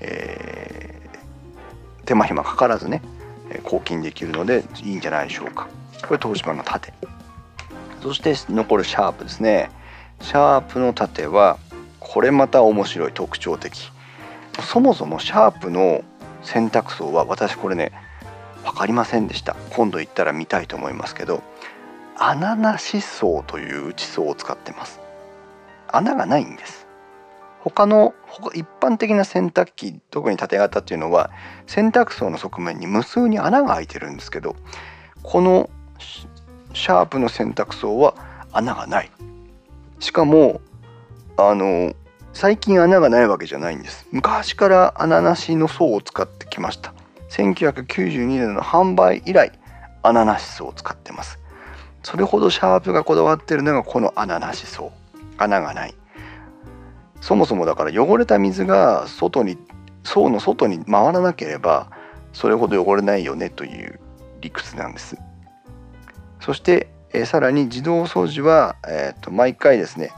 [0.00, 3.02] えー、手間暇かからずね
[3.62, 5.68] 抗菌できるのでいいんじゃないでしょうか。
[6.06, 6.92] これ東芝の盾。
[8.02, 9.70] そして残るシャープですね。
[10.20, 11.58] シャープの盾は
[12.00, 13.92] これまた面白い特徴的。
[14.62, 16.02] そもそもシャープの
[16.42, 17.92] 洗濯槽は私これね
[18.64, 19.54] 分かりませんでした。
[19.70, 21.42] 今度行ったら見たいと思いますけど
[22.18, 25.05] 穴なし層という内層を使ってます。
[25.92, 26.86] 穴がないんです。
[27.60, 28.14] 他の
[28.54, 31.30] 一般的な洗濯機特に縦型っていうのは
[31.66, 34.54] 洗濯槽の側面に無数に穴が開いてるんですけど
[35.24, 35.68] この
[35.98, 38.14] シャープの洗濯槽は
[38.52, 39.10] 穴がない。
[39.98, 40.60] しかも
[41.36, 41.94] あの
[42.32, 44.06] 最近穴がないわけじゃないんです。
[44.12, 46.94] 昔から穴なしの層を使ってきました。
[47.30, 49.50] 1992年の販売以来
[50.02, 51.40] 穴なし層を使ってます。
[52.02, 54.92] それほどシャープがこだわってるのがこの穴なし層。
[55.38, 55.94] 穴がない。
[57.20, 59.58] そもそもだから汚れた水が外に
[60.04, 61.90] 層の外に回らなければ
[62.32, 63.98] それほど汚れないよねという
[64.40, 65.16] 理屈なんです。
[66.40, 70.12] そして、え、さらに自動掃除は、えーと毎回ですね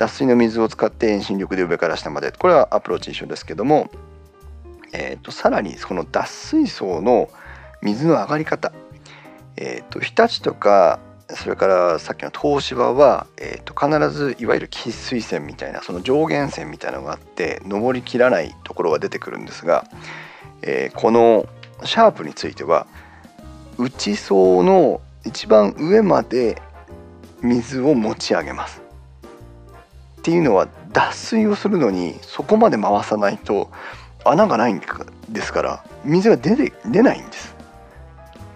[0.00, 2.32] 脱水の水を使って遠心力で上から下まで。
[2.32, 3.90] これはアプローチ一緒ですけども、
[4.94, 7.28] えーと、さらにこの脱水槽の
[7.82, 8.72] 水の上がり方、
[9.58, 10.98] えーと、日立とか
[11.36, 19.84] それからさっきの東芝は、えーと、必ずいわゆる喫水線みたいなその上限線みたいなのがあって上りきらないところが出てくるんですが、
[20.62, 21.46] えー、この
[21.84, 22.86] シャープについては
[23.78, 26.60] 内層の一番上まで
[27.42, 28.82] 水を持ち上げます。
[30.18, 33.70] っていうのは脱水をするのにそこまで回さないと
[34.24, 34.80] 穴がないん
[35.30, 37.59] ですから水が出て出ないんです。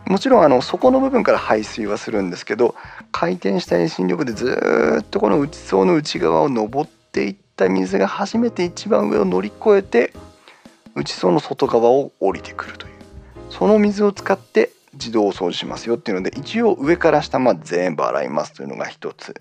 [0.06, 2.74] もちろんあの底の部分から排水はするんですけど
[3.10, 10.12] 回転した遠心力でずっとこの内層の内側を登っていった水が初めて一番上を乗り越えて
[10.94, 12.94] 内層の外側を降りてくるという。
[13.50, 19.34] その水を使って自動掃除しますよっていうので一応上から下まで全部洗いますというのが一つ。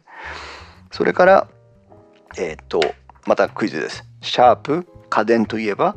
[0.91, 1.47] それから
[2.37, 2.79] えっ、と
[3.25, 4.05] またクイズです。
[4.21, 5.95] シャープ家電といえば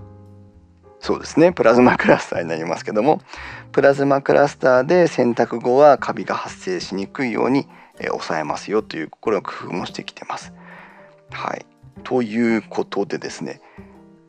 [1.00, 1.52] そうですね。
[1.52, 3.20] プラズマクラスターになりますけども。
[3.76, 7.66] プラズマクラスターで洗濯後はカビが発生しにくいように、
[8.00, 10.54] 抑えますよというこれを工夫もしてきてます。
[11.30, 11.66] はい
[12.02, 13.60] ということでですね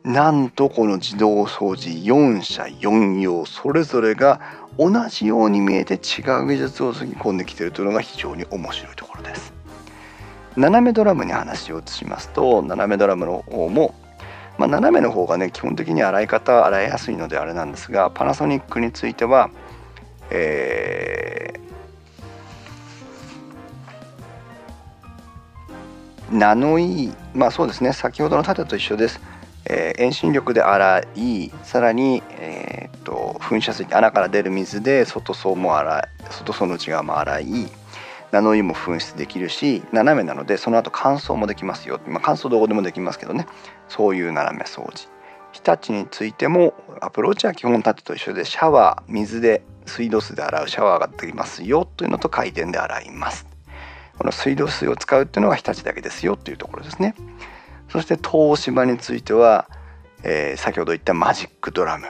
[0.04, 4.38] なんとこの自動掃除4社4用それぞれが
[4.76, 9.54] 同じように見えて違う技術をつぎ込んできているというのが非常に面白いところです。
[10.58, 13.94] 斜めドラムに話を移しますと斜めドラムの方も、
[14.58, 19.50] まあ、斜めの方がね基本的に洗い方洗いやすいのであれなんですがパナソニックについては、
[20.30, 29.20] えー、ナノイーまあそうですね先ほどの縦と一緒です、
[29.64, 37.46] えー、遠心力で洗いさらに、えー、と噴射水穴から出る水で外層も洗い外層の内側も洗い
[38.32, 43.46] ナノイーも噴出できるし斜めなのでその後乾燥もできますよ、まあ、乾燥どこでもできますけどね。
[43.88, 45.08] そういう斜め掃除
[45.52, 53.46] 日立についてもアプローチは基本縦と一緒でシャワー水で水道水で洗うシャワーができますよというのと回転で洗います。
[54.18, 57.14] この水道水を使うっていうのは日立だけですよというところですね。
[57.88, 59.68] そして東芝については、
[60.24, 62.06] えー、先ほど言ったマジックドラム。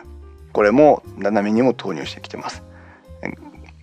[0.52, 2.64] これも斜めにも投入してきてます。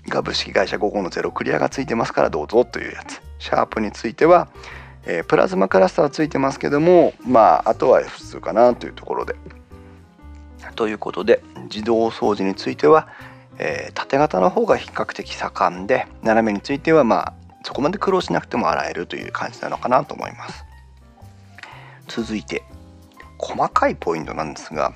[0.09, 3.21] 株式会社5個のゼロクリアがついてますからどうぞというやつ。
[3.39, 4.49] シャープについては、
[5.05, 9.35] えー、プラズマクラスターついてますけどもまああとは普通かなというところで。
[10.75, 13.07] ということで自動掃除については、
[13.57, 20.65] えー、縦型の方が比較的盛んで斜めについてはまあそこまで苦労しなくても洗えるという感じなのかなと思います。
[22.07, 22.63] 続いて
[23.37, 24.93] 細かいポイントなんですが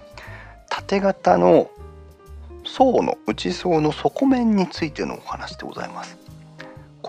[0.69, 1.69] 縦型の
[2.65, 6.19] 層の内層の底面についてのお話でございます。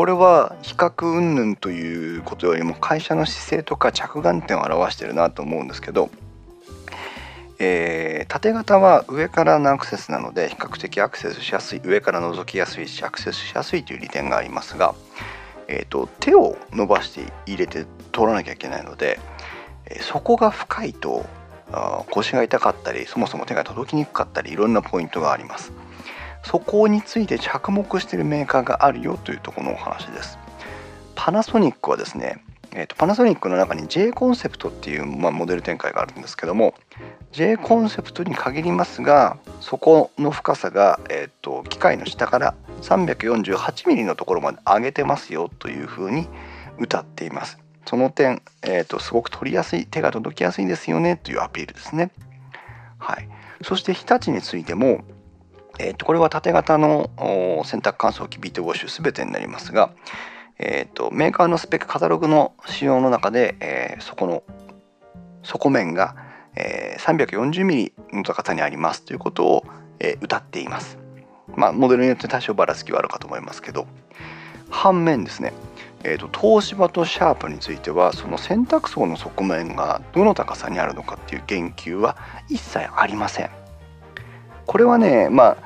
[0.00, 6.08] これは比較云々ということよりも会社の姿勢とか着眼点を表してるなと思うんですけど、
[7.58, 14.94] えー、縦型は上からのアクセスなので比較的アクセスしやすい上から覗きやすいしアクセスしやすいという利点がありますが、
[15.68, 19.20] えーと、手を伸ばして入れて通らなきゃいけないので、
[19.84, 21.26] えー、底が深いと
[22.08, 25.72] 腰が痛かったりそもそも手が届きにくかったりいろんなポイントがあります。
[26.44, 30.38] そこについて着目しているメーカーがあるよというところのお話です。
[31.14, 36.74] パナソニックはですね、えーと、パナソニックの中に J コンセプトっていう、まあ、モデル展開があるんですけども
[37.32, 46.28] J コンセプトに限りますがそこの深さが、えーと、機械の下から 348mm のところまで上げてますよというふうに
[46.78, 47.58] 歌っています。
[47.86, 52.10] その点、えーと、すごく取りやすい手が届きやすいですよねというアピールですね。
[52.98, 53.28] はい、
[53.62, 55.02] そして日立についても、
[55.78, 57.10] えー、とこれは縦型の
[57.64, 59.90] 洗濯乾燥機ビートウォッシュ全てになりますが、
[60.58, 64.42] えーと、メーカーのスペックカタログの仕様の中で、えー、そこの
[65.42, 66.16] 底面が、
[66.56, 69.64] えー、340mm の高さにありますということを、
[69.98, 70.98] えー、歌っています。
[71.56, 73.88] まあ、モデルによって多少ばらつきはあるかと思いますけど
[74.68, 75.52] 反面ですね
[76.02, 82.16] えーと、東芝とシャープについてはその洗濯槽の側面がどの高さにあるのかっていう言及は
[82.48, 83.50] 一切ありません。
[84.66, 85.56] これはねまあ、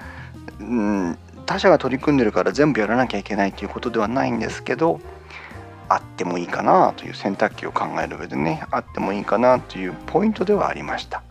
[0.61, 5.01] うん、他社が取り組んでるから全部やらなきゃいけないということではないんですけど
[5.89, 11.23] あってもいいかなという洗濯機を考える上でねあってもいいかなというポイントではありました。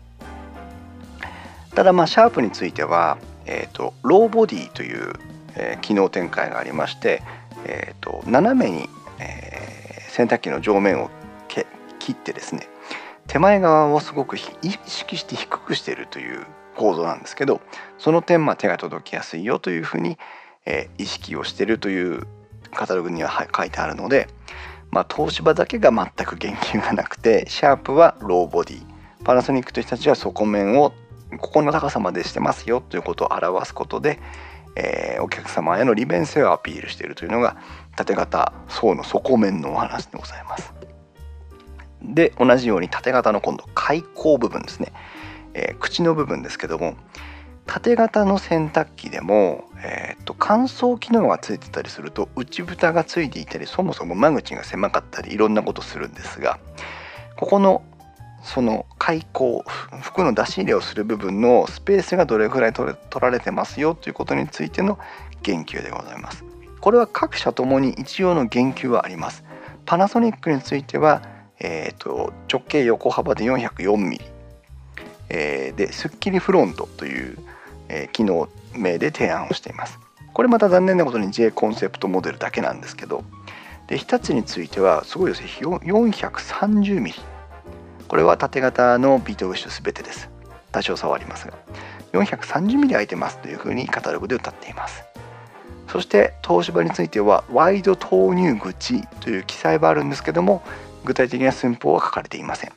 [1.74, 5.12] ただまあシャープについては、えーと、ローボディという、
[5.56, 7.20] えー、機能展開がありまして
[7.64, 11.10] えーと、斜めに、えー、洗濯機の上面を
[11.98, 12.68] 切ってですね
[13.26, 14.40] 手前側をすごく意
[14.86, 17.60] 識して低くしているという構造なんですけど
[17.98, 20.18] その点、まあ、手が届きやすいよというふうに、
[20.66, 22.26] えー、意識をしてるという
[22.72, 24.28] カタログには書いてあるので、
[24.90, 28.82] まあ、東芝だけが全く言及がなくてシャープはローボディ
[29.24, 30.92] パナソニックという人たちは底面を
[31.38, 34.20] ここの高さまでしてますよということを表すことで、
[34.76, 37.56] えー、お客様への利便性をアピールしているというのが
[37.96, 40.74] 縦型層の底面のお話でございます。
[42.02, 44.92] で同じように縦型の今度開口部分ですね、
[45.54, 46.96] えー、口の部分ですけども
[47.66, 56.58] 縦型の洗濯機でも、えーと、乾燥機能がついてたりすると内蓋がついていたりそもそも間口が狭かったりいろんなことするんですが
[57.36, 57.82] ここの
[58.42, 59.64] その開口
[60.02, 64.98] 服の出し入れをする部分のスペースがどれぐらい取られてますよということについての
[65.42, 66.44] 言及でございます。
[66.80, 69.44] これは各社ともに一応の言及はあります。
[69.86, 71.22] パナソニックについては、
[71.58, 74.20] えーと、直径横幅で 404mm、
[75.76, 77.38] でスッキリフロントという、
[77.88, 79.98] えー、機能名で提案をしています。
[80.32, 83.22] これまた残念なことに J コンセプトモデルだけなんですけど
[83.86, 85.42] で日立についてはすごいです。
[85.42, 87.14] ね 430mm
[88.08, 90.28] これは縦型のビートウィッシュ全てです。
[90.72, 91.54] 多少差はありますが。
[92.12, 95.04] 430mm 空いてますというふうにカタログで歌っています。
[95.88, 100.62] そして東芝についてはワイド投入口という記載はあるんですけども
[101.04, 102.72] 具体的な寸法は書かれていません。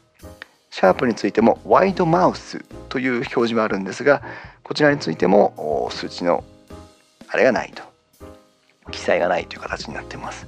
[0.78, 4.22] シャープについてもワイドマウスという表示はあるんですが
[4.62, 6.44] こちらについても数値の
[7.30, 7.82] あれがないと。
[8.92, 10.46] 記載がないという形になってます。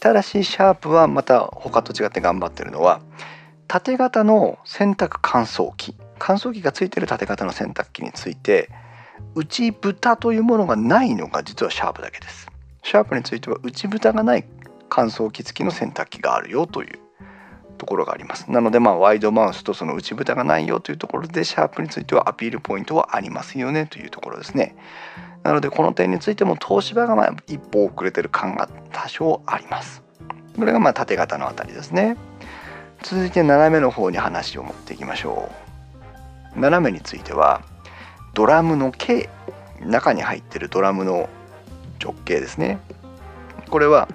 [0.00, 3.00] ただしシャープはまた他と違って頑張ってるのは
[3.68, 5.94] 縦型の洗濯乾燥機。
[6.18, 8.70] 乾燥機がついてる縦型の洗濯機について
[9.36, 12.48] 内蓋というものがないのが実はシャープだけです。
[12.82, 14.44] シャープについては内蓋がない
[14.88, 17.03] 乾燥機付きの洗濯機があるよという
[17.74, 18.50] ところがあります。
[18.50, 24.76] なのでまあワイドマウスとその内蓋がないよというところでシャープについてはアピールポイントはありますよねというところですね。
[25.42, 30.02] なのでこの点についても東芝がまあ一歩遅れてる感が多少あります。
[30.56, 32.16] これがまあ縦型のあたりですね。
[33.02, 35.50] 続いて斜めの方に話を持っていきましょ
[36.56, 36.60] う。
[36.60, 37.62] 斜めについては
[38.32, 39.28] ドラムの径
[39.84, 41.28] 中に入ってるドラムの
[42.02, 42.78] 直径ですね。
[43.68, 44.08] これは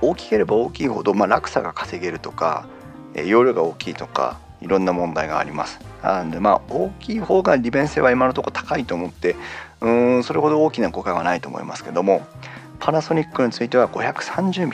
[0.00, 2.66] 大きければ大きいほど、まあ、落差が稼げるとか
[3.14, 5.80] え容量が大きいとかいろんな問題があります。
[6.02, 9.36] なんでまあ大きい方が利便性は今のところ高いと思って
[9.80, 12.26] うんそれほど大きな誤解はないと思いますけども
[12.78, 14.72] パナソニックについては 530mm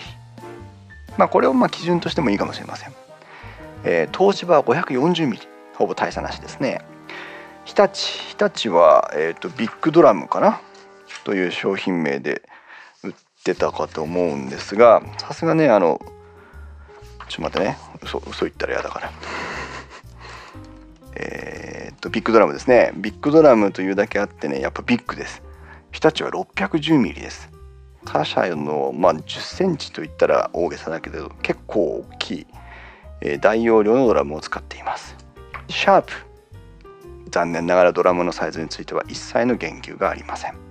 [1.17, 2.93] まあこれをまあ基準としてもいいかもしれません、
[3.85, 5.39] えー、東芝は 540mm
[5.77, 6.85] ほぼ大差なしですね。
[7.65, 8.01] 日立
[8.37, 10.61] 日立は、えーと、ビッグドラムかな？
[11.25, 12.43] という商品名で
[13.45, 16.01] ってたかと思うんですがさすがねあの
[17.29, 17.79] ちょっと待ってね。
[18.03, 19.13] 嘘嘘言ったら嫌だから。
[21.17, 22.93] えっとビッグドラムですね。
[22.97, 25.43] ビッグドラムというだけあってねやっぱビッグです。
[25.93, 27.51] 日立は 610mm です。
[28.05, 32.47] 他社の、まあ、10センチといったら大げさだけど結構大きい、
[33.23, 35.17] えー、大容量のドラムを使っています。
[35.69, 36.13] シャープ。
[37.31, 40.64] 残念ながらドラムのサイズについては一切の言及がありません。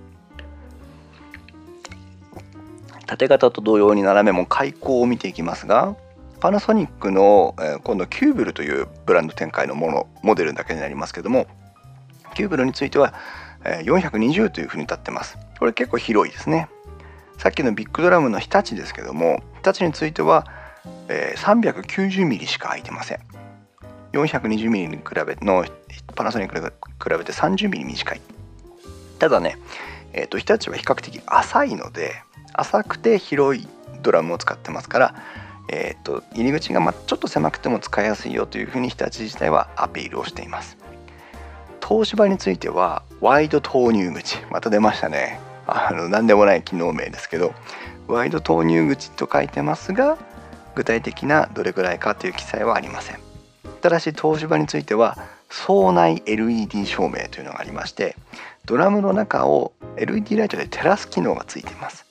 [3.14, 5.96] 縦型と同様に斜めも開口を見ていきますが
[6.40, 11.46] パナソニックの、え、今度キューブルというブランド展開のものモデルだけになりますけども
[12.34, 13.14] キューブルについては、
[13.64, 15.38] え、420というふうに立ってます。
[15.60, 16.68] これ結構広いですね。
[17.38, 20.46] さっきのビッグドラムの日立ですけども日立については、
[21.08, 23.20] え、390mm しか空いてません。
[24.12, 25.64] 420mm に比べの
[26.16, 26.70] パナソニックに比
[27.10, 28.20] べて 30mm 短い。
[29.20, 29.56] ただね、
[30.12, 32.14] えーと、日立は比較的浅いので
[32.54, 33.68] 浅くて広い
[34.02, 35.14] ドラムを使ってますから、
[35.68, 40.76] えーと、入り口がまちょっと狭くても使いやすいよというふうに日立自体はアピールをしています。
[41.86, 45.38] 東芝についてはワイド投入口また出ましたね。
[45.66, 47.54] あの何でもない機能名ですけど
[48.06, 50.18] ワイド投入口と書いてますが
[50.74, 53.18] 具体的などれくらいかという記載はありません。
[53.80, 55.18] ただし東芝については
[55.50, 58.16] 総内 LED 照明というのがありまして
[58.64, 62.03] ドラムの中を LED ライトで照らす機能がついています。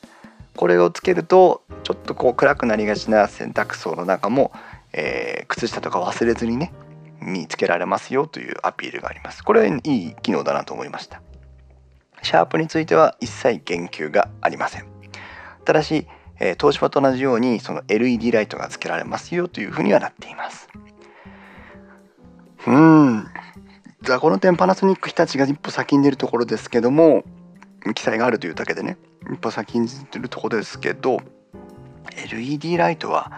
[0.55, 4.51] これをつけるとちょっとこう暗くなりがちな洗濯槽の中も、
[4.93, 6.73] えー、靴下とか忘れずにね
[7.19, 9.43] 見つけられますよというアピールがあります。
[9.43, 11.21] これはいい機能だなと思いました。
[12.21, 14.85] シャープについては一切言及がありません。
[15.65, 16.07] ただし、
[16.39, 20.69] え、東芝と同じようにその LED ライトがつけられますよというふうにはなっています。
[22.67, 23.27] うん。
[24.01, 27.23] じゃあこの点パナソニック日立が一歩先に出るところですけども
[27.95, 28.97] 記載があるというだけでね。
[29.31, 31.21] 一歩先に出るところですけど
[32.31, 33.31] LED ライトは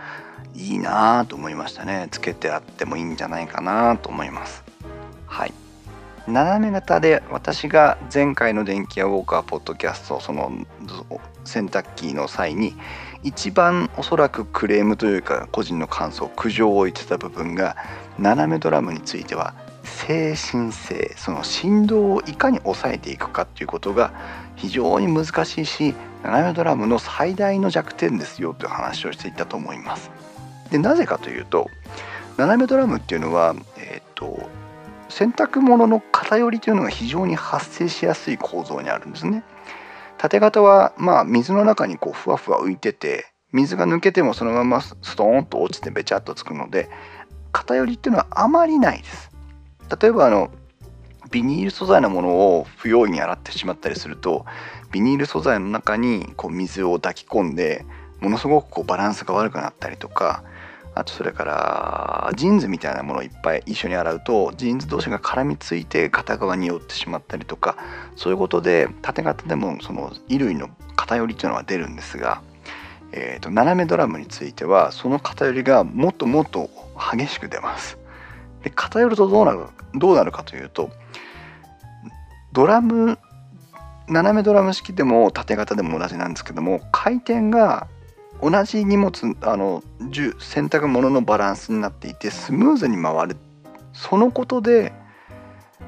[0.55, 2.07] いいなと思いましたね。
[2.11, 4.63] つけてあってもいいんじゃないかなと思います。
[5.27, 5.53] はい。
[6.27, 10.51] 斜め型で私が前回の電気屋ウォーカーポッドキャストその
[11.43, 12.73] 洗濯機の際に
[13.21, 17.77] 一番おそらくクレームというか個人の感想苦情を言ってた部分が
[18.17, 24.11] 斜めドラムについては精神性その振動をいかに抑えていくかっていうことが
[24.55, 30.11] 非常に難しいし斜めドラムの最大の弱点ですよという話をしていたと思います。
[30.71, 31.69] でなぜかというと
[32.37, 34.49] 斜めドラムっていうのは、えーと
[35.09, 39.43] 洗濯物の偏りというのが非常に発生しやすい構造にあるんですね。
[40.17, 46.89] 縦型はまあ水の中にこうふわふわ浮いてて水が抜けてもそのままストーンと落ちてべちゃっとつくので
[47.51, 49.31] 偏りっていうのはあまりないです。
[50.01, 50.49] 例えばあの
[51.35, 54.45] ビニール素材のものを不用意に洗ってしまったりすると
[54.93, 57.85] ビニール素材の中にこう水を抱き込んで
[58.21, 60.45] ものすごくこうバランスが悪くなったりとか
[60.93, 67.75] あとそれからジーンズみたいなものをいっぱい一緒に洗うとジーンズ同士が絡みついて片側に寄ってしまったりとか
[68.15, 72.41] そういうことで縦型でもその衣類の偏りっていうのは出るんですが、
[73.11, 76.69] えー、と斜めドラムについてはその偏りがもっともっと
[77.13, 77.97] 激しく出ます。
[78.63, 79.65] で偏るとどうなる
[79.95, 80.89] どうなるかというと
[82.55, 83.19] ドラム
[84.07, 87.87] 斜めドラム式でも縦型でも同じなんですけども回転が
[88.41, 93.37] 同じ荷物あの洗濯物のバランスになっていてスムーズに回る
[93.91, 94.93] そのことで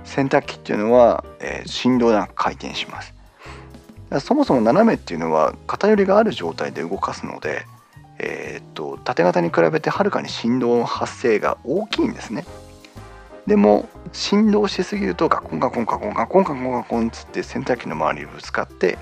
[0.04, 3.14] 洗濯機っていうのは、えー、振動なく回転します
[4.20, 7.66] そもそも斜めっていうのは偏りがある状態で動かすので
[8.20, 12.46] えー、っと縦型に比べてはるかに振動の発生が大きいんですね。
[13.48, 18.98] でも振動しすぎるとガコンガコンガコンガコンガコンガコンつって洗濯機の周りにぶつかって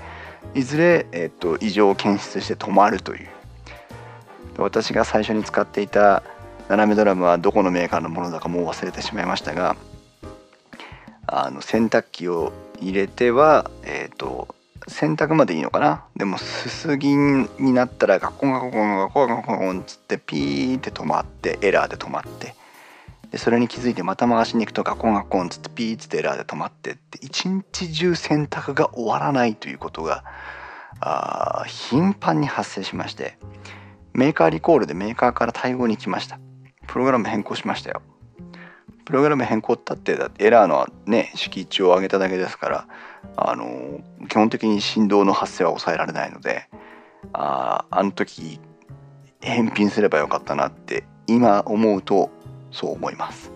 [0.54, 3.28] いずれ、え、っと異常を検出して止まるという。
[4.58, 6.22] 私が最初に使っていた
[6.68, 9.76] 斜めドラムはどこのメーカーのものだかもう忘れてしまいましたが
[11.26, 14.48] あの洗濯機を入れては、えーと、
[14.88, 16.04] 洗濯までいいのかな？
[16.16, 22.54] でもすすぎになったらガコンガコンガコンガコンガコンつってピーって止まってエラーで止まって
[23.30, 30.24] でそれに気づいてまた回しに行くとガコンガコンつってピーつってエラーで止まってって一日中洗濯が終わらないということが
[31.00, 33.38] あ頻繁に発生しまして
[34.12, 36.40] メーカーリコールでメーカーから対応に来ました。
[36.86, 38.00] プログラム変更しましたよ。
[39.04, 42.88] プログラム変更ったってエラーのね敷地を上げただけですから
[43.36, 46.68] あの基本的に振動の発生は抑えられないので
[47.32, 48.58] ああの時
[49.40, 52.30] 返品すればよかったなって今思うと
[52.76, 53.50] そう思います。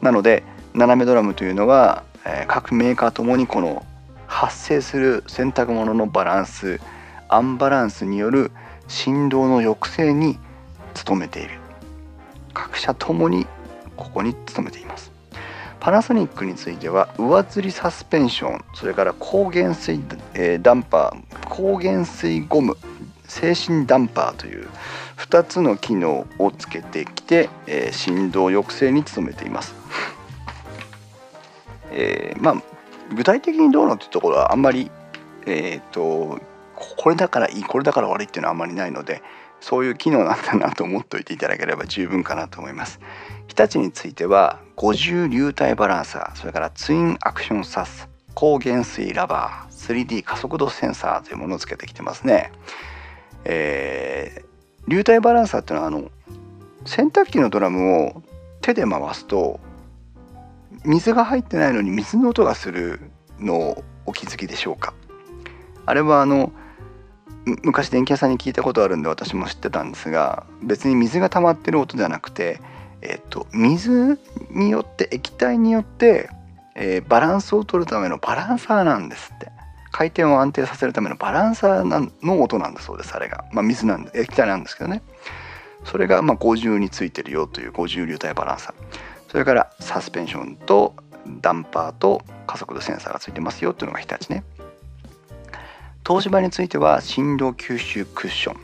[0.00, 0.42] なので
[0.74, 3.84] 斜めドラムというのは、え、各メーカーともにこの
[4.26, 6.80] 発生する洗濯物のバランス
[7.28, 8.50] アンバランスによる
[8.88, 10.38] 振動の抑制に
[11.06, 11.60] 努めている。
[12.54, 13.46] 各社ともに
[13.96, 15.12] ここに努めています。
[15.78, 20.00] パナソニックについては上吊りサスペンションそれから高減水、
[20.34, 22.76] え、ダンパー高減水ゴム
[23.28, 24.68] 精神ダンパーという
[25.16, 29.74] 2つの機能をつけてきて、えー、振動抑制に努めています、
[31.90, 32.62] えー、まあ
[33.14, 34.90] 具体的にどうのっていうところはあんまり
[35.46, 36.40] えっ、と
[36.74, 39.22] これだからいいこれだから悪いっていうのはあんまりないので
[39.60, 43.00] そういう機能なんだなと思っておいていただければ十分かなと思います。
[43.48, 52.52] 日立については50流体バランサーそれからツインアクションサス高減水ラバー 3D 加速度センサーというものをつけてきてますね、
[53.44, 54.45] えー、
[54.88, 56.10] 流体バランサーっていうのはあの
[56.84, 58.22] 洗濯機のドラムを
[58.60, 59.60] 手で回すと
[60.84, 63.00] 水が入ってないのに水の音がする
[63.40, 64.94] のをお気づきでしょうか？
[65.84, 66.52] あれはあの
[67.62, 72.60] 昔電気屋さんに聞いたことあるんで私も知ってたんですが別に水が溜まってる音じゃなくて、
[73.02, 74.18] えっと、水
[74.50, 76.28] によって液体によって、
[76.74, 79.55] えー、バランスを取るためのバランサーなんですって。
[79.96, 85.00] 回転を安定させるためのバランサーの音なんだそうですあれが、まあ、水なんで液体なんですけどね。
[85.86, 89.30] それがま50についてるよという50流体バランサー。
[89.30, 90.94] それからサスペンションと
[91.40, 94.44] ダンパーと加速度センサーがついてますよっていうのが日立ね。
[96.06, 98.56] 東芝については振動吸収クッション。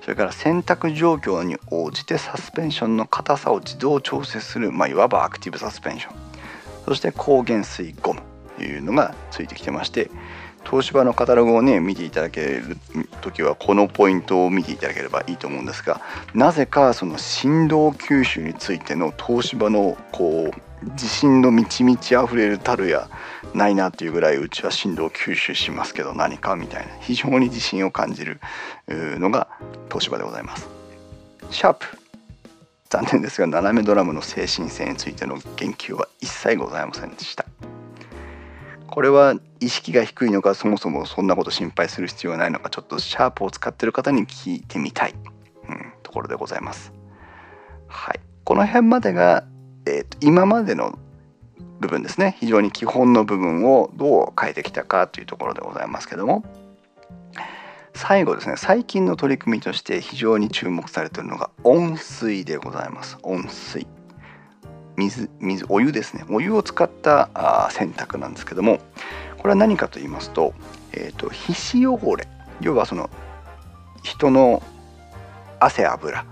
[0.00, 6.14] それから洗濯状況に応じてサスペンションの硬さを自動調整する、まあ、いわばアクティブサスペンション。
[6.86, 8.22] そして高原水ゴム
[8.56, 10.10] というのがついてきてまして
[10.68, 12.78] 東芝のカタログをね見ていただける
[13.22, 16.00] 時はこのポイントを見ていただければいいと思うんですが
[16.34, 23.08] なぜかその振動吸収についての東芝のこう自信の満ち満ち溢れるたるや
[23.54, 28.40] ないなっていうぐらいうちは振動吸収しますけど何かみたいな非常に自信を感じる
[28.88, 29.48] のが
[29.88, 30.68] 東芝でございます。
[31.50, 31.86] シャープ
[32.88, 37.44] 残念ですが斜めドラムの精神性についての言及は一切ございませんでした。
[38.90, 45.14] これは意識が低いのかそもそもそんなこと心配する必要がないのかちょっとシャープを使ってる方に聞いてみたい、
[45.68, 46.92] うん、ところでございます。
[47.86, 49.44] はい、この辺までが
[49.86, 50.98] えーと、今までの
[51.80, 52.36] 部分ですね。
[52.40, 56.44] 非常に基本の部分をどう変えてきたかというところでございますけども。
[57.94, 58.54] 最後ですね。
[58.56, 63.18] 最近の取り組みとして非常に注目されているのが温水でございます。
[63.22, 63.86] 温水。
[65.00, 66.24] 水水お湯ですね。
[66.28, 68.78] お湯を使ったあ洗濯なんですけども
[69.38, 70.52] これは何かと言いますと,、
[70.92, 72.28] えーと皮脂汚れ。
[72.60, 73.08] 要はその
[74.02, 74.62] 人の
[75.58, 76.24] 汗油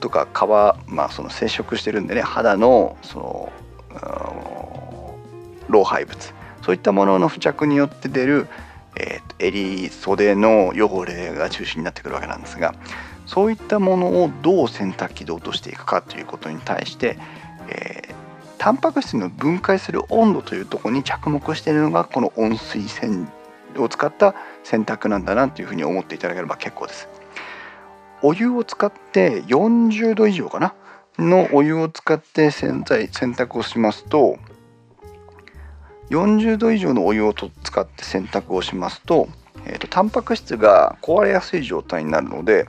[0.00, 5.14] とか皮、まあ、その接触してるんでね肌のその
[5.68, 6.34] 老廃物。
[6.62, 8.48] そういったものの付着によって出る、
[8.96, 12.74] えー、襟袖の汚れが中心になってくるわけなんですが
[13.24, 17.18] そういったものをどう洗濯機で落としていくかということに対して、
[17.68, 18.14] えー、
[18.58, 23.28] タンパク質の分解する温度というとこに着目しているのがこの温水洗
[23.78, 27.08] を使った洗濯なんだなというふうに思っていただければ結構です。
[28.22, 30.74] お湯を使って40度以上かな？
[31.18, 34.36] のお湯を使って洗剤洗濯をしますと
[36.10, 39.28] 40度以上のお湯を使って洗濯をしますと,、
[39.64, 42.68] えーと、タンパク質が壊れやすい状態になるので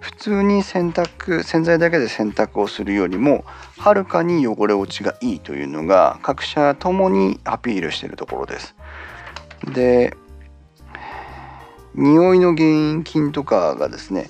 [0.00, 3.44] 普通に洗濯洗剤だけで洗濯をするよりも
[3.78, 8.74] はるかに汚れ落ちがいいというのが各社ともにアピールしているところです。
[9.72, 10.16] で
[11.94, 14.28] 匂いの原因菌とかがですね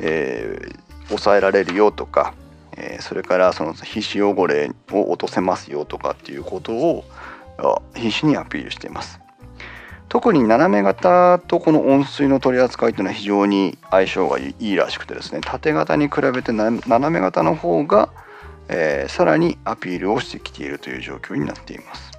[0.00, 2.34] えー、抑えられるよとか、
[2.76, 7.04] えー、それからその皮脂汚れを落とせますよとかっていうことを
[7.94, 9.20] 必死にアピールしています
[10.12, 18.10] 特に斜め型とこの温水の取り扱いというのは非常に相性がいいらしくてですね縦型に比べて斜め型の方が、
[18.68, 22.12] えー、さらにアピールをしてきているという状況になっています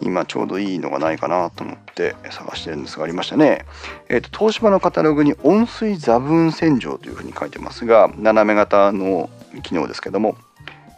[0.00, 3.66] 今ちょうどいいのがないかなと思って探してるんですがありましたね。
[4.08, 9.28] えっ、ー、と東芝のカタログに温水座分洗浄というふうに書いてますが斜め型の
[9.64, 10.36] 機能ですけども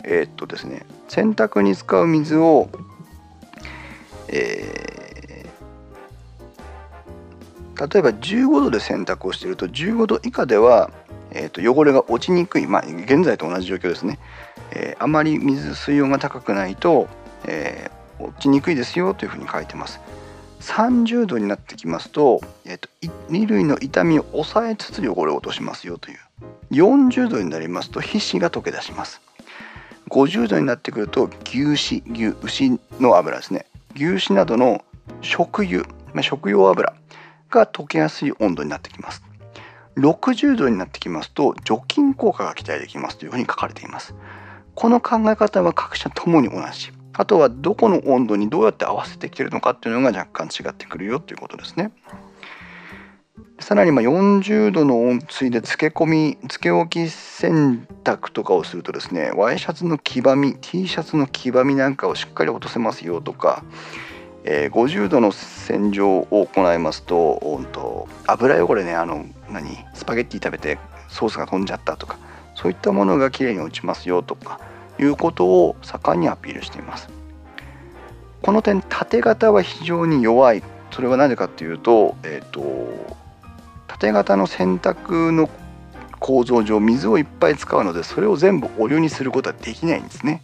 [0.04, 2.68] えっ、とですね洗濯に使う水を
[4.32, 4.99] えー、
[7.80, 10.90] 例えば15度で洗濯をしていると15度以下では、
[11.30, 14.18] えー、と汚れが落ちにくい、まあ、現在と同じ状況ですね、
[14.72, 17.08] えー、あまり水水温が高くないと、
[17.46, 20.00] えー、落ちにくいですよというふうに書いてます。
[20.60, 22.90] 30度になってきますと,、えーと、
[23.28, 26.18] 衣類の傷みを抑えつつ汚れを落としますよという。
[26.70, 29.22] 40度になりますと皮脂が溶け出します。
[30.10, 33.64] 50度になってくると牛脂牛牛の油ですね。
[33.94, 34.84] 牛脂などの
[35.22, 36.92] 食油、まあ、食用油。
[37.50, 39.22] が溶けやすい温度になってきます。
[39.96, 44.14] 60度になってきますと除菌効果が期待できますというふうに書かれています。
[44.74, 46.92] この考え方は各社ともに同じ。
[47.12, 51.92] あとはどこの温度にどうやって合わせてきてるのかっていうのが若干違ってくるよということですね。
[53.58, 63.62] さらにま40度の温水で漬け込み漬け置き洗濯とかをするとですねワイシャツの黄ばみ T シャツの黄ばみなんかをしっかり落とせますよとか、
[64.44, 70.78] えー、50度の洗浄を行いますとと油汚れねあの何スパゲッティ食べて
[71.08, 72.18] ソースが飛んじゃったとか
[72.54, 74.60] そういったものがきれいに落ちますよとか
[74.98, 77.08] いうことを盛んにアピールしています。
[78.42, 80.62] この点縦型は非常に弱い。
[80.90, 83.16] それは何でかっていうと,、えーと
[83.86, 85.48] 縦型の洗濯の
[86.20, 90.42] 構造上水をいっぱい使うのでそれを全部お湯にすることはできないんですね。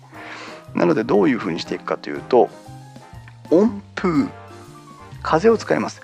[0.74, 2.48] なのでどういうふうにしていくかというと
[3.50, 4.28] 温風。
[5.22, 6.02] 風を使います。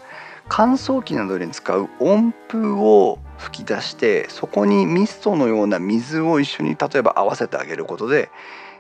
[0.49, 8.29] 乾燥機などに使う温風を吹き出してそこにミストのような水を一緒に例えば合わせてあげることで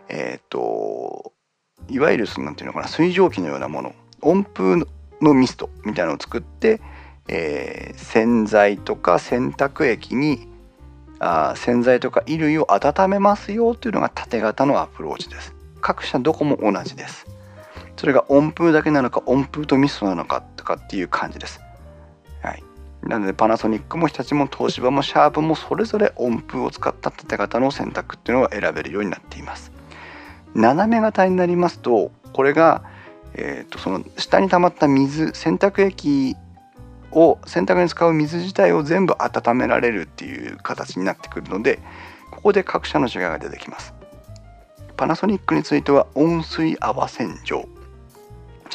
[0.08, 1.32] えっ、ー、と
[1.88, 4.76] いわゆる何ていうのかな水蒸気のようなもの温風
[5.20, 6.80] のミストみたいなのを作って
[7.28, 10.48] えー、洗剤とか洗濯液に
[11.20, 15.54] あ洗剤とか衣類を温めますよというのが縦型のアプローチです。
[15.80, 17.26] 各社どこも同じです。
[17.96, 21.60] それが温風だけなのか温風とミストなのかとかっていう感じです。
[22.42, 22.62] はい。
[23.02, 29.72] なのでパナソニックも日立も東芝もシャープもそれぞれ温風を使った縦型の洗濯っていうのが選べるようになっています。
[30.54, 32.84] 斜め型になりますとこれが、
[33.34, 36.36] えーとその下に溜まった水洗濯液
[37.10, 41.78] を洗濯に使う水自体を全部温められるっていう形になってくるので
[42.30, 43.94] ここで各社の違いが出てきます。
[44.96, 47.66] パナソニックについては温水泡洗浄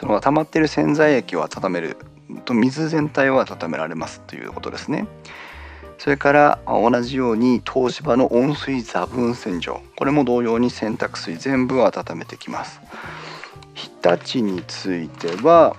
[0.07, 1.97] その溜まってる洗剤液を温める
[2.45, 5.05] と水全体を温められますということですね。
[5.97, 9.81] それから同じように東芝の温水座分洗浄。
[9.97, 12.79] これも同様に洗濯水全部を温めてきます。
[13.73, 15.75] 日立については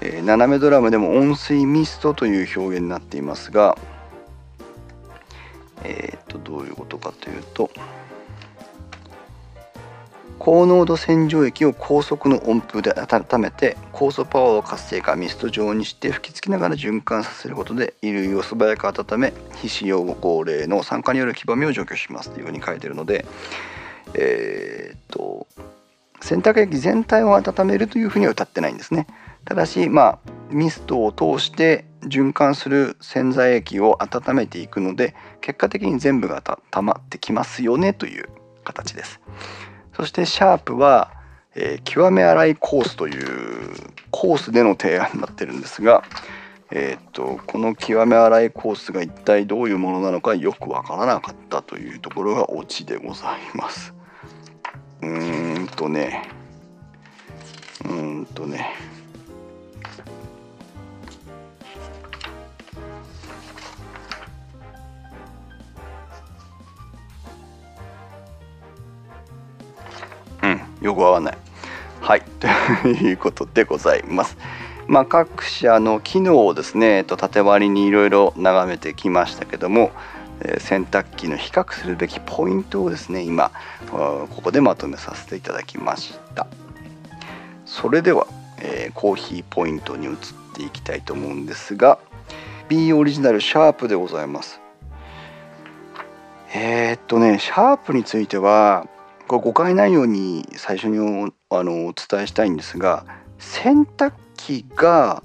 [0.00, 3.76] え、斜めドラムでも温水ミストという表現になっていますが
[5.84, 7.70] えっ、とどういうことかというと
[10.44, 19.32] 高濃度洗浄液を高速の温風で温めて酵素パワーを活性化ミスト状にして吹き付きながら循環させることで衣類を素早く温め
[19.62, 23.24] 皮脂汚れの酸化による黄ばみを除去しますというふうに書いてるので
[24.14, 25.46] えっ、と
[26.20, 29.06] 洗濯液全体を温めるというふうには歌ってないんですね。
[29.44, 30.18] ただし、まあ、
[30.50, 38.28] ミストを通して循環する洗剤液を温めていくので結果的に全部がたまってきますよねという
[38.64, 39.20] 形です
[39.94, 41.10] そしてシャープは、
[41.54, 43.74] えー、極め洗いコースという
[44.10, 46.02] コースでの提案になってるんですが、
[46.70, 53.94] えー、っとこの極め洗いコースが一体どういうものなのかよくわからなかったというところがオチでございます。
[55.02, 56.28] うーんとね。
[57.84, 58.91] うーんとね。
[70.82, 71.38] よく合わない。
[72.00, 72.22] はい、
[72.82, 74.36] ということでございます。
[74.88, 79.92] まあ、各社の機能をですね、と縦割りにいろいろ眺めてきましたけども、
[80.40, 83.50] えー、洗濯機の比較するべきポイントをですね、今、
[83.90, 86.46] ここでまとめさせていただきました。
[87.64, 88.26] それでは、
[88.58, 90.14] えー、コーヒーポイントに移っ
[90.54, 91.98] ていきたいと思うんですが、
[92.72, 94.58] B オリジナルシャープでございます
[96.54, 98.86] えー、っとねシャープについては
[99.32, 100.98] これ誤解ないように最初に
[101.48, 103.06] あのお伝えしたいんですが
[103.38, 105.22] 洗濯機が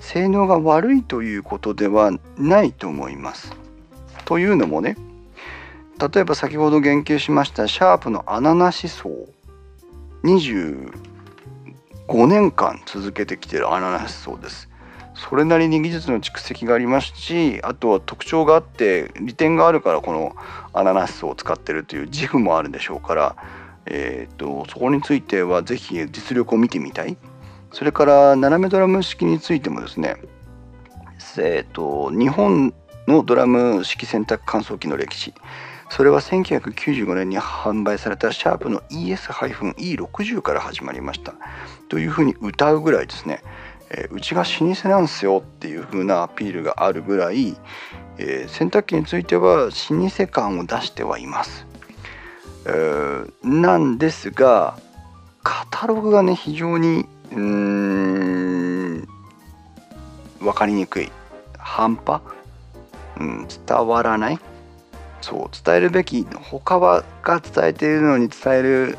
[0.00, 3.52] 性能が悪いということではないと思います。
[4.24, 4.96] というのもね
[5.98, 9.10] 例えば先ほど言及しましたシャープの穴なし層
[10.24, 10.90] 25
[12.26, 14.71] 年間続けてきてる穴なし層です。
[15.14, 20.34] それなりに技術の蓄積がありますしあとは特徴があって利点があるからこの
[20.72, 23.36] アナナスを使ってるという自負もあるでしょうから、
[23.86, 27.16] えーと、そこについては是非実力を見てみたい。
[27.72, 30.16] それから斜めドラム式についてもですね
[31.38, 32.74] えーと、日本
[33.06, 35.32] のドラム式洗濯乾燥機の歴史。
[35.88, 41.34] それは1995年に販売されたシャープの ES-E60 から始まりました。
[41.88, 43.42] というふうに歌うぐらいですね。
[43.94, 47.54] えー、うちが老舗なんすよっていう風なアピールがあるぐらい、
[48.16, 51.66] えー、洗濯機については老舗感を出してはいます。
[52.64, 54.78] えー、なんですが
[55.42, 59.08] カタログがね非常にうーん
[60.40, 61.12] 分かりにくい。
[61.58, 62.22] 半端、
[63.18, 64.38] うん、伝わらない？
[65.20, 66.24] そう伝えるべき。
[66.24, 68.98] 他はが伝えているのに伝える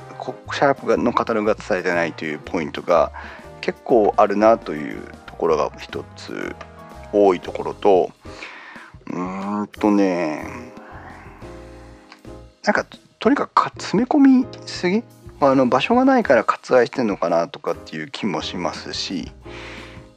[0.53, 3.11] シャープのカタログが伝えてないというポイントが
[3.63, 6.53] 結構あるなというところが一つ
[7.13, 8.11] 多いところと
[9.07, 10.45] うーんとね
[12.65, 12.85] なんか
[13.19, 15.01] とにかく詰め込みすぎ？
[15.39, 19.31] あの場所がないから割愛してんのかなとかっていう気もしますし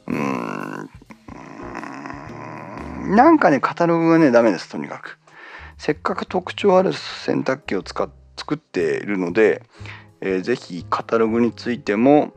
[0.07, 0.89] うーん
[3.15, 5.17] なんかねカタログがねダメですとにかく。
[5.77, 9.63] せっかく特徴ある洗濯機を使っ作っているので、
[10.21, 12.33] えー、ぜひカタログについても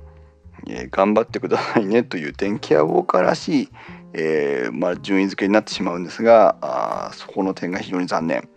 [0.69, 3.69] えー、頑張ってくださいねという電気屋ウォーカーらしい、
[4.13, 8.49] えー、まあ、順位付けになってしまうんですがあそこの点が非常に残念。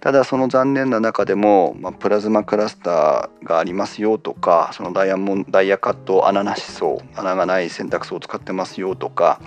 [0.00, 9.40] ただその残念な中でも、まあ、プラズマクラスターがありますよとかそのダイヤモンダイヤカット穴なし層穴がない洗濯槽を使ってますよとか、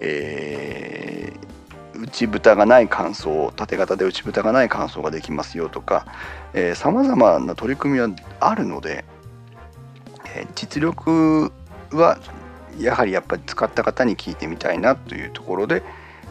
[0.00, 6.06] えー、内蓋がない乾燥縦型で内蓋がない乾燥ができますよとか
[6.74, 8.08] さまざまな取り組みは
[8.40, 9.04] あるので
[10.34, 11.52] え実力
[11.92, 12.18] は
[12.78, 15.82] やはりやっぱり使った方に聞いてみたいなというところで、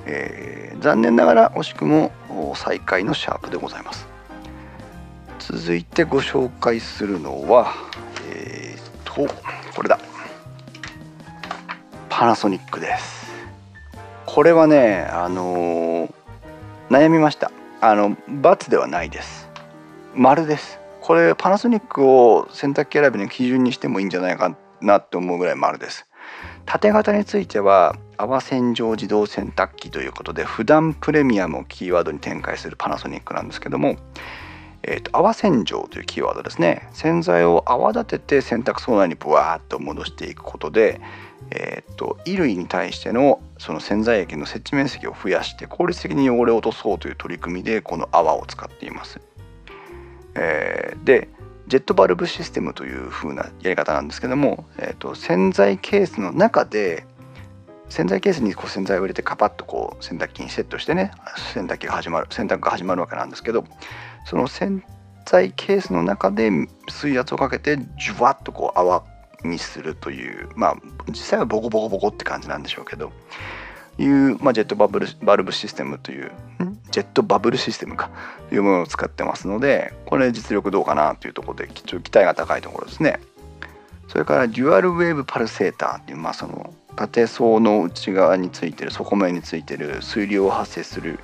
[0.06, 2.12] えー、残念ながら惜しくも
[2.56, 4.08] 最下位のシャープでございます。
[5.40, 7.74] 続いてご紹介するのは
[8.30, 9.34] えー、と
[9.76, 10.00] これだ。
[12.10, 13.32] パナソニックです。
[14.26, 16.14] これはねあのー、
[16.90, 17.52] 悩みました。
[17.82, 19.50] あの×ではないです。
[20.16, 20.81] 丸です。
[21.12, 26.08] これパナソニックを洗濯機選びの基準にしてもいいんじゃないかなって思うぐらい丸です。
[26.66, 33.98] 縦型については泡洗浄自動洗濯機ということで普段プレミアムをキーワードに展開するパナソニックなんですけども、
[34.84, 41.02] えーと、泡洗浄というキーワードですね洗剤を泡立てて洗濯槽内にブワーッと戻していくことで、
[41.50, 49.20] えーと衣類に対してのその洗剤液の接地面積を増やして効率的に汚れを落とそうという取り組みでこの泡を使っています。
[50.36, 51.30] えー、で
[51.68, 57.06] ジェットバルブシステムという風なやり方なんですけども、えーと、洗剤ケースの中で
[57.88, 61.12] 洗剤ケースにこう洗剤を入れてカパッとこう洗濯機にセットしてね
[61.54, 63.66] 洗濯機が始まる洗濯が始まるわけなんですけど
[64.26, 64.84] その洗
[65.26, 66.50] 剤ケースの中で
[66.90, 69.04] 水圧をかけてジュワッとこう泡
[69.44, 70.76] にするというまあ
[71.08, 73.12] 実際はボコボコボコって感じなんでしょうけど
[74.02, 76.32] いう、まあ、ジェットバブルバルブシステムという
[76.92, 78.10] ジェットバブルシステムか。
[78.50, 83.20] というものを使ってますのでこれ実力どうかなというところで期待が高いところですね。
[84.10, 91.20] それからデュアルウェーブパルセーターっていう、まあ、その縦層の内側についてる底面についてる水流を発生する、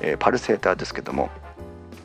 [0.00, 1.28] えー、パルセーターですけども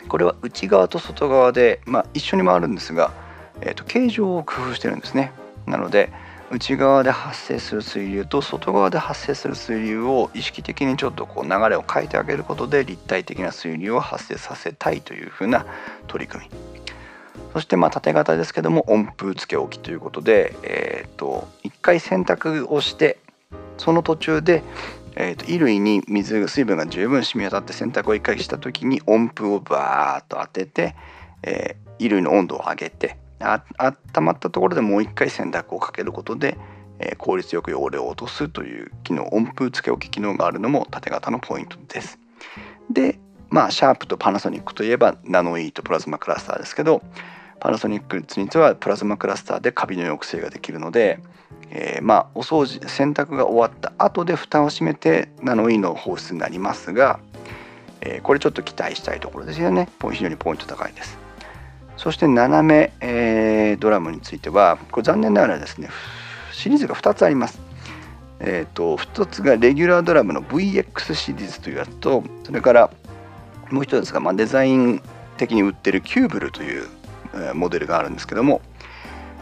[0.09, 3.13] これは内側と外側で、まあ、一緒に回るんですが、
[3.61, 5.31] えーと形状を工夫してるんですね。
[5.65, 6.11] なので
[6.49, 15.65] 内側で発生する水流と外側で発生する水流を意識的にちょっとこう流れを変えてあげることで立体的な水流を発生させたいというふうな
[16.07, 16.51] 取り組み。
[17.53, 23.17] そしてまあ縦型ですけども温風つけ置きということで、えー、と1回洗濯をして
[23.77, 24.63] その途中で、
[25.15, 30.95] えー、と衣類に水水分が十分染み渡って洗濯を1回した時に温風をバーッと当てて、
[31.43, 36.57] えー、衣類の温度を上げてあ温まったところでもう一回洗濯をかけることで、
[36.99, 42.19] えー、効率よく汚れを落とすという機能温風付け置き機能があるのも縦型のポイントです。
[42.89, 43.19] で
[43.49, 47.01] まあシャープとパナソニックといえばナノイーとプラズマクラスターですけど
[47.59, 51.19] パナソニックについてはプラズマクラスターでカビの抑制ができるので、
[51.69, 57.19] えー、まあお掃除洗濯が終わった後で蓋を閉めてナノイーの放出になりますが、
[58.01, 61.26] えー、これちょっと期待したいところですよね非常にポイント高いです
[61.97, 65.89] そして斜め、えー、ドラムについてはこれ残念ながらですね
[66.53, 67.59] シリーズが2つあります。
[68.39, 72.89] えーと、1つがレギュラードラムの VX シリーズというやつとそれから
[73.71, 75.01] もう1つが、まあ、デザイン
[75.37, 76.87] 的に売ってるキューブルという、
[77.33, 78.61] えー、モデルがあるんですけども、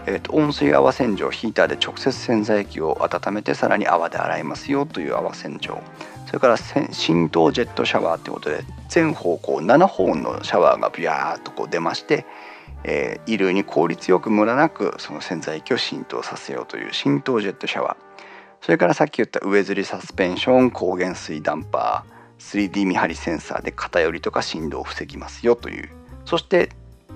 [0.06, 5.82] えーと、温水泡洗浄ヒーターで直接洗剤機を温めてさらに泡で洗いますよという泡洗浄。
[6.28, 12.26] それから浸透ジェットシャワーということで全方向7本のシャワーがビャーっとこう出まして、
[12.88, 18.26] えー、衣類に効率よくムラなくその洗剤機を浸透させようという浸透ジェットシャワー。
[18.62, 25.90] それからさっき言った上吊りサスペンション高原水ダンパー 3D 見張りセンサーで偏りとか振動を防ぎますよという。
[26.26, 26.70] そして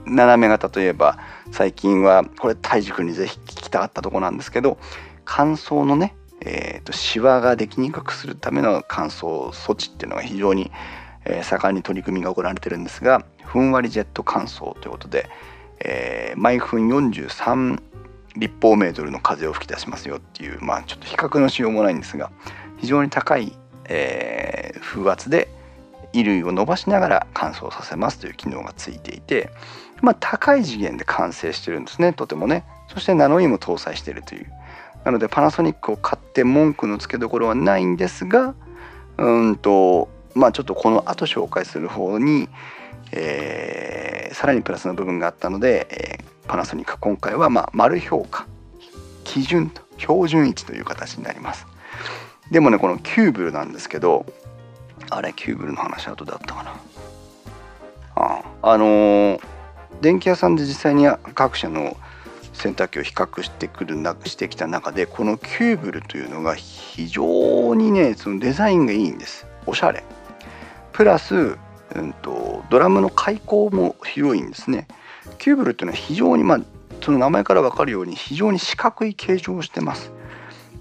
[0.05, 1.19] 斜め型といえば
[1.51, 4.79] 最近はこれ泰治君にぜひ聞きたかったとこなんですけど
[5.23, 10.71] 乾燥のね、えーと、シワができにくくするための乾燥措置っていうのが非常に、
[11.25, 15.27] えー、盛んに取り組みが行われてるんですがふんわりジェット乾燥ということで、
[15.81, 17.81] えー、毎分43
[18.35, 22.31] 立方メートルの風を吹き出しますよっていうまあちょっと比較のしようもないんですが
[22.77, 23.53] 非常に高い、
[23.85, 25.49] えー、風圧で
[26.13, 29.49] 衣類を伸ばしながら乾燥させますという機能がついていて、
[30.01, 32.65] まあ、高い次元で完成してるんですねとてもね。
[32.87, 34.51] そしてナノイーも搭載してるという。
[35.05, 38.53] なのでパナソニックを買って文句のつけどころはないんですが
[39.17, 42.49] うんとまあちょっとこの後紹介する方に、
[43.11, 48.45] えー、さらにプラスの部分があったので、えー、パナソニック今回はまあ丸評価
[49.23, 51.67] 基準と標準値という形になります。
[52.51, 54.25] でもねこのキューブルなんですけど
[55.09, 56.75] あれキューブルの話後であったかな。
[58.15, 59.41] ああのー、
[60.01, 61.95] 電気屋さんで実際に各社の
[62.53, 69.47] 洗濯機を比較してくるなしてきた中でこのキューブルというのが非常にねそのデザインがいいんです。
[69.65, 70.03] おしゃれ。
[70.91, 71.57] プラス、
[71.95, 74.87] うんと、ドラムの開口も広いんですね
[75.37, 76.59] キューブルっていうのは非常にまあ
[77.01, 80.11] その名前から分かるように非常に四角い形状をしてます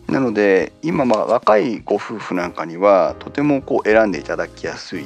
[0.08, 5.04] なので今まあ若いご夫婦なんかにはとてもこう選んでいただきやすい、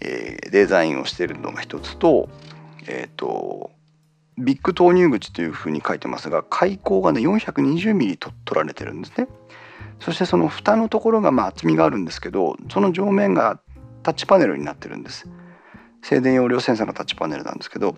[0.00, 2.28] えー、デザインをしているのが一つと,、
[2.86, 3.70] えーと、
[4.38, 9.28] ビッグ投入口というふうに書いてますが開口がね 420mm と取られてるんですね。
[10.00, 13.60] そしてその蓋のところがまあ厚みがあるんですけどその上面が
[14.04, 15.26] タッチパネルになってるんです。
[16.04, 17.96] 静電容量センサーのタッチパネルなんですけど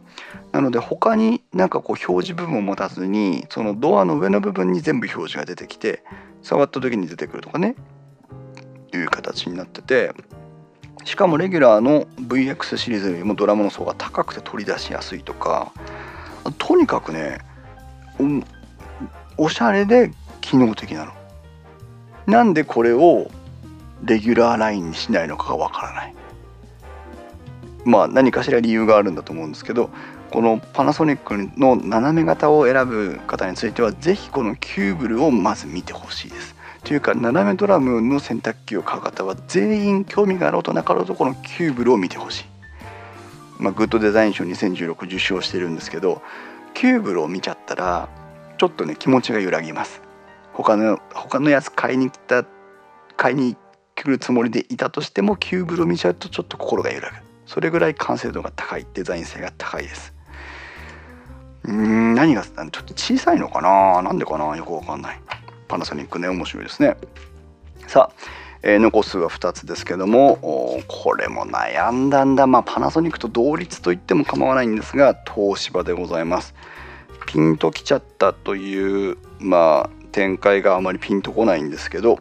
[0.52, 6.04] なので他になんかこう表示部分を持たずにそのドアの上の部分に全部表示が出てきて
[6.40, 7.74] 触った時に出てくるとかね
[8.94, 10.12] いう形になってて
[11.04, 15.72] しかもレギュラーの VX シリーズよりもドラムの層が高くて取り出しやすいとか
[16.58, 17.38] とにかくね
[19.36, 21.12] おしゃれで機能的なの。
[22.26, 23.28] なんでこれを
[24.02, 26.14] レギュラーラインにしないのかがわからない。
[27.84, 29.90] まあ何かしら理由があるんだと思うんですけど
[30.30, 36.56] このパナソニックの斜め型を選ぶ方については是非このキューブルをまず見てほしいです。
[36.82, 42.44] というか斜めドラムの洗濯機を買う方は全員興味があろうとなかろうとこのキューブルを見てほしい。
[43.58, 46.20] まあ、グッドデザイン賞2016受賞してるんですけど
[46.74, 48.08] キューブルを見ちゃったら
[48.58, 50.02] ちょっとね気持ちが揺らぎます。
[50.52, 52.44] 他の他のやつ買いに来た
[53.16, 53.56] 買いに
[54.04, 57.16] るつもりでいたとしてもキューブルを見ちゃうとちょっと心が揺らぐ。
[57.46, 60.12] それぐらい完成度が高いデザイン性が高いです。
[61.64, 64.02] うん何がちょっと小さいのかな？
[64.02, 64.56] なんでかな？
[64.56, 65.20] よくわかんない。
[65.68, 66.96] パナソニックね面白いですね。
[67.86, 68.26] さあ、
[68.62, 72.46] えー、残すは2つですけどもこれも悩んだんだ。
[72.46, 76.54] まあパナソニックと同率と言っても構わないんですが東芝でございます。
[77.26, 82.18] ピンときちゃったというまあ展開があまりピンとこないんですけど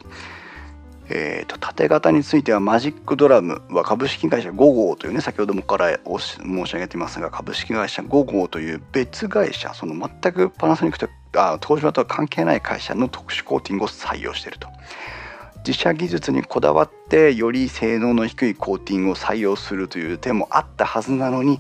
[1.10, 14.68] えーと、縦型についてはマジックドラムは株式会社5号というね先ほどもから申し上げていますが株式会社5号という別会社その全くパナソニックとあ東芝とは関係ない会社の特殊コーティングを採用していると。
[15.66, 21.60] 自社技術にこだわってより性能の低いコーティングを採用するという手もあったはずなのに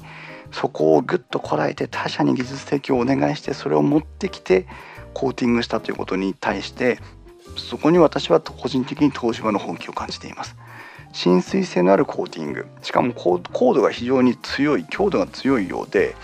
[0.52, 4.68] そこをぐっとこらえて他社に技術提供をお願いしてそれを持ってきて
[5.16, 7.00] コーティングしたということに対して
[7.58, 10.56] そこに私は個人的に東芝の本気を感じています。
[11.14, 12.66] 浸水性のあるコーティング。
[12.82, 16.16] しかもコードが非常に強い強度が強いようで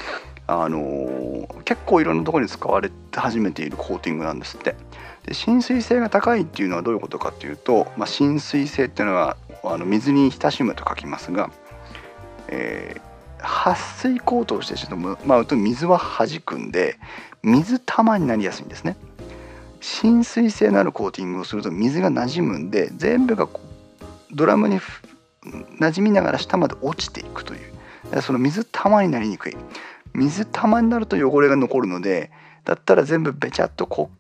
[0.47, 4.75] あのー、結構いろんなところに使われて始めているコーティングなんですって。
[5.25, 11.51] で浸水性が高いっていうのはどういうことかっていうと、まあ、浸水性っていうのはあの水に浸しむと書きますが、
[12.47, 14.88] えー、撥水コートをしてし
[15.25, 16.97] まうと水は弾くんで
[17.43, 18.97] 水玉になりやすいんですね。
[19.82, 23.49] 浸水性のあるコーティングをすると水が馴染むんで全部が
[24.32, 24.79] ドラムに
[25.79, 29.57] 馴染みながら下まで落ちていくというその水玉になりにくい
[30.13, 32.32] 水玉になると汚れが残るので
[32.63, 34.11] だったら全部べちゃっとこ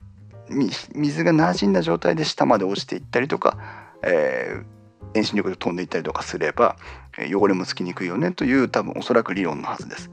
[0.49, 0.53] う
[0.95, 3.57] 水が馴染んだ状態で下まで落ちていったりとか、
[4.03, 6.75] えー、遠心力で飛んでいったりとかすれば
[7.33, 10.11] 汚れもつきにくいよねという多分おそらく理論のはずです。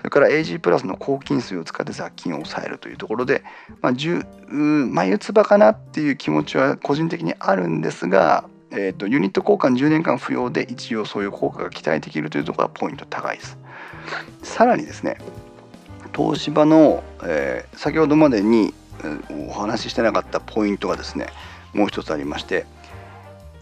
[0.00, 3.42] それから AG プラスの抗菌水を使って雑菌を抑えるというところで、
[3.82, 13.58] まあ、眉唾かなっていう気持ちは個人的にあるんですが、えーと、ユニット交換10年間不要で一応そういう効果が期待できるというところがポイント高いです。
[14.42, 15.18] さらにですね
[16.16, 18.72] 東芝の、えー、先ほどまでに
[19.48, 21.26] お話ししてなかったポイントがですね
[21.72, 22.66] もう一つありまして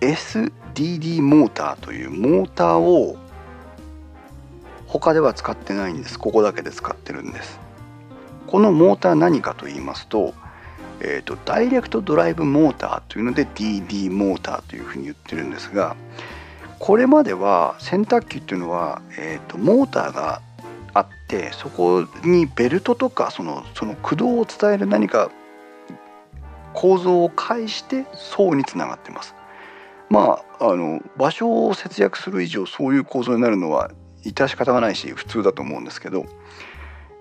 [0.01, 3.16] SDD モーターというモーターを
[4.89, 7.61] 他では使ってないんですここだけで使ってるんです
[8.47, 10.32] このモーター何かと言いますと,、
[11.01, 15.95] えーと、ダイレクトドライブモーターというので DD モーターというふうに言ってるんですが
[16.78, 20.41] これまでは洗濯機っていうのは、えーと、モーターが
[20.95, 25.30] あってそこにベルトとかそのその駆動を伝える何か
[26.72, 29.34] 構造を介して層につながってます。
[30.09, 33.91] まああの場所を節約する以上そういう構造になるのは
[34.33, 36.26] 致し方がないし普通だと思うんですけど、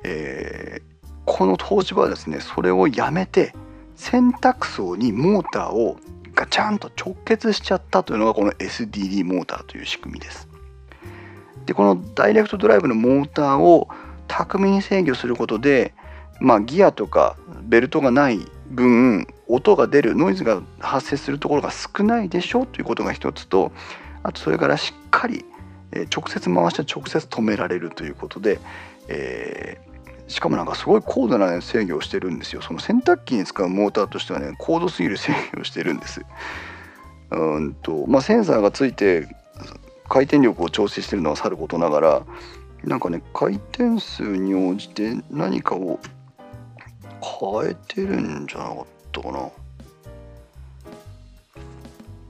[0.03, 3.53] えー、この東芝はですねそれをやめて
[3.95, 5.97] 洗濯槽にモーターを
[6.35, 10.47] ガチャンと直結しちゃったというのがこの SDD モーターという仕組みです。
[11.65, 13.89] でこのダイレクトドライブのモーターを
[14.27, 15.93] 巧みに制御することで、
[16.39, 18.39] まあ、ギアとかベルトがない
[18.69, 23.71] 分音が出るノイズが発生するところが少ないでしょうということが一つと
[24.23, 25.45] あとそれからしっかり
[25.91, 28.59] え直接回して直接止められるということで、
[29.07, 32.61] えー、しかもなんかすごい高度な、ね、制御をしてるんですよ。
[32.61, 36.21] その洗濯機に使うモーターとしてはね高度すぎる制御をしてるんです。
[37.31, 39.27] うんとまあセンサーがついて
[40.09, 42.23] 回転力を調整してるのはさることながら
[42.83, 45.99] なんかね回転数に応じて何かを
[47.21, 49.49] 変えてるんじゃなかったかな。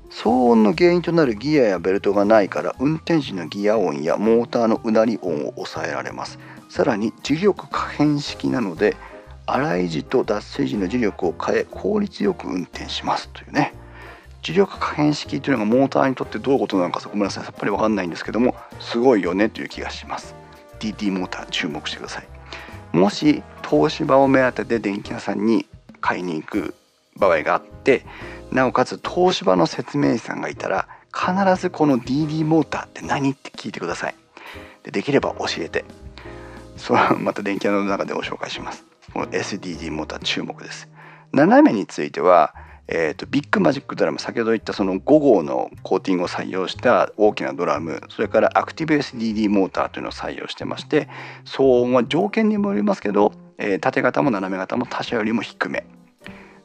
[0.10, 6.40] 騒音の原因となるギアやベルトがないから運転時のギア音やモーターのうなり音を抑えられます。
[6.70, 8.96] さらに磁力可変式なので
[9.46, 13.30] 洗い時と脱水時の磁力を変え効率よく運転します。
[13.30, 13.74] というね。
[14.44, 17.44] 磁力可変式というのがモーターにとってどういうことなのかごめんなさい。
[17.44, 19.50] さっぱり分かんないんですけどもすごいよね。
[19.50, 20.36] という気がします。
[20.80, 22.28] DT モーター注目してください。
[22.94, 25.66] もし東芝を目当てで電気屋さんに
[26.00, 26.74] 買いに行く
[27.18, 28.06] 場合があって
[28.52, 34.16] なおかつ東芝の説明士さんがいたら必ずこの DD モーターって何って聞いてください。
[34.84, 35.86] でできれば教えて。
[36.78, 38.86] それはまた電気屋の中でご紹介します。
[39.12, 40.88] この SDD モーター注目です。
[41.32, 42.54] 斜めについては
[42.90, 51.10] えーと、ビッグマジックドラム先ほど言ったその5号のコーティングを採用した大きなドラムそれからアクティブ SDD モーターというのを採用してまして
[51.44, 55.86] 騒音は条件にもよりますけど、えー、縦型も斜め型も他社よりも低め。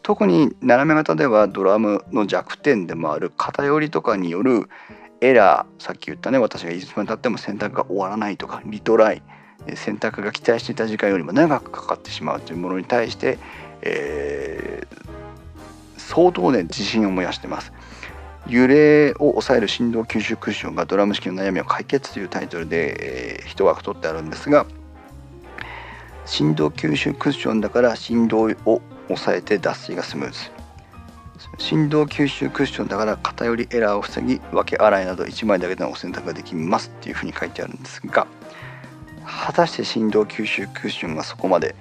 [0.02, 4.68] 特に斜め型ではドラムの弱点でもある偏りとかによる
[5.20, 9.22] エラーさっき言ったね私がいつまでたっても洗濯が終わらないとかリトライ
[9.76, 13.38] 洗濯が期待していた時間よりも長くかかってしまうというものに対して、
[13.82, 17.72] えー、相当ね自信を燃やしてます。
[18.48, 24.66] 揺れを抑える振動吸収クッションがドラム式の悩みを解決というタイトルで、えー、一枠取ってあるんですが
[26.26, 30.62] 振動吸収クッションだから振動を抑えて脱水がスムーズ。
[31.58, 38.26] 振動吸収クッションだから偏りエラーを防ぎ分け洗いなど1枚だけでのお洗濯ができますっていうふうに書いてあるんですが
[39.24, 41.74] 果たして振動吸収クッションがそこまで、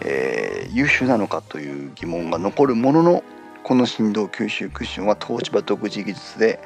[0.00, 3.24] えー、優秀なのかという疑問が残るものの
[3.62, 6.60] この振動吸収クッションは東芝独自技術で、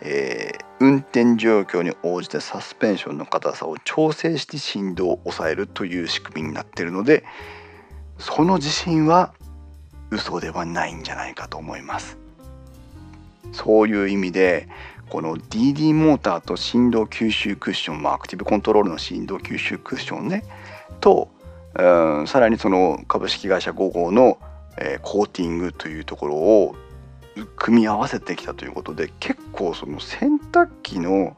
[0.00, 7.24] えー、運転状況に応じてサスペンションの硬さを調整して振動を抑えるという仕組みになっているので
[8.18, 9.32] その自信は
[10.10, 12.16] 嘘ではないんじゃないかと思います。
[13.52, 14.68] そういう意味で
[15.08, 20.44] この DD モーターと振動吸収クッション、まあ、アクティブコントロールの振動吸収クッションね
[21.00, 21.30] と、
[21.74, 24.38] うん、さらにその株式会社5号の、
[24.76, 26.76] えー、コーティングというところを
[27.56, 31.36] 組み合わせてきたということで結構その洗濯機の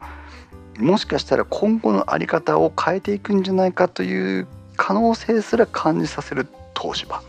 [0.78, 6.49] もしかしたら今後の在り方を変えていくんじゃないかという可能性すら感じさせる
[6.81, 7.22] 東芝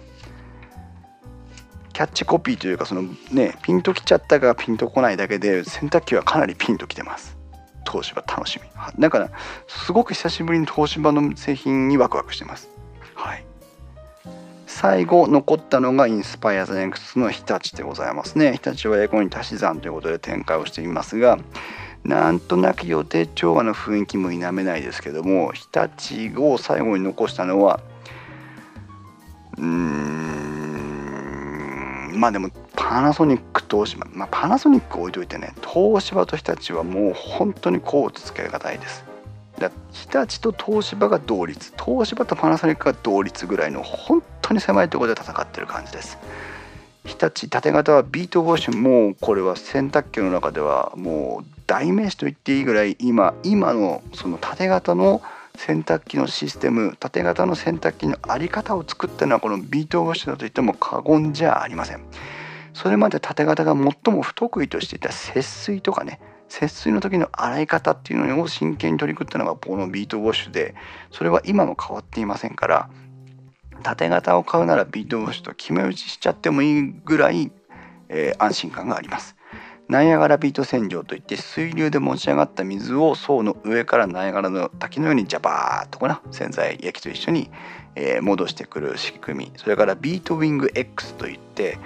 [1.93, 7.37] キャッチコピーというかそのねピンときちゃったがピンとこないだけで洗濯機はかなりピンときてます。
[7.85, 9.01] 東芝楽しみ。
[9.01, 9.29] だから
[9.67, 12.69] すごく久しぶりに東芝の製品にワクワクしてます。
[13.13, 13.43] はい。
[14.65, 18.53] 最後残ったのがインスパイアザネクスの日立でございますね。
[18.53, 21.37] 日立は英語に足し算ということで展開をしていますが
[22.03, 27.81] なんとなく予定調和の雰囲気も否めないですけども日立を最後に残したのは
[29.57, 30.31] うーん。
[32.15, 39.03] まあでもパナソニック東芝まあパナソニック置いといてね東芝と日立はもう本当にこうつけがたいです。
[39.59, 46.17] だ日立と東芝が同率東芝とパナソニックが同率ぐらいの本当に狭いところで戦ってる感じです。
[47.05, 55.21] 日立縦型はビートウォッシュもうこれは洗濯機の中ではもう代名詞と言っていいぐらい今今のその縦型の
[55.63, 62.01] 洗濯機のシステム縦型の洗濯機の在り方を作ったのはこのビートウォッシュだと言っても過言じゃありません。
[62.73, 70.73] それまで縦型が最も不得意としていた節水とかね節水の時の洗い方っていうのを真剣に取り組んだのがこのビートウォッシュで
[71.11, 72.89] それは今も変わっていませんから
[73.83, 77.51] 縦型を買うならビートウォッシュと決め打ちしちゃってもいいぐらい、
[78.09, 79.35] えー、安心感があります。
[79.91, 87.51] ナイアガラビート洗浄といって水流で持ち上がった水を層の上からナイアガラの滝のようにジャバーっとこな洗剤液と一緒に、
[87.95, 89.51] えー、戻してくる仕組み。
[89.57, 91.77] それからビートウィング X といって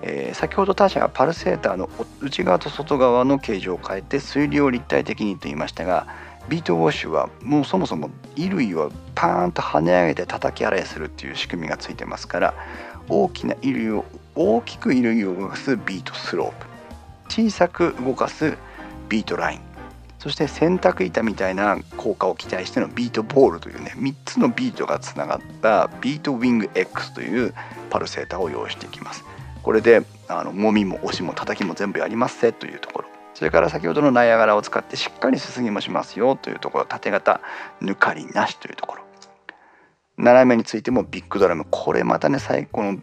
[0.00, 1.90] えー、先ほど他社がパルセーターの
[2.20, 6.06] 内側と外側の形状を変えて水流を立体的にと言いましたが
[6.48, 12.54] ビートウォッシュはもうそもそも衣類をパーンと跳ね上げて叩き洗いするっていう仕組みがついてますから
[13.08, 14.04] 大きな衣類を
[14.36, 16.67] 大きく衣類を動かすビートスロープ。
[17.28, 18.56] 小さく動かす
[19.08, 19.60] ビートライン。
[20.18, 27.54] そして洗濯板みたいな効果を期待してのビートボールというね3つのビートがつながったビートウィング X という
[27.88, 29.24] パルセーターを用意していきます。
[29.62, 33.08] これであのもみも押しも叩きも全部やりますせというところ。
[33.34, 36.84] それから先ほどのナイアガラを使ってしっかりすすぎもしますよというところ。
[36.84, 37.40] 縦型
[37.80, 39.02] 抜かりなしというところ。
[40.16, 41.64] 斜めについてもビッグドラム。
[41.70, 42.98] これまたね最高の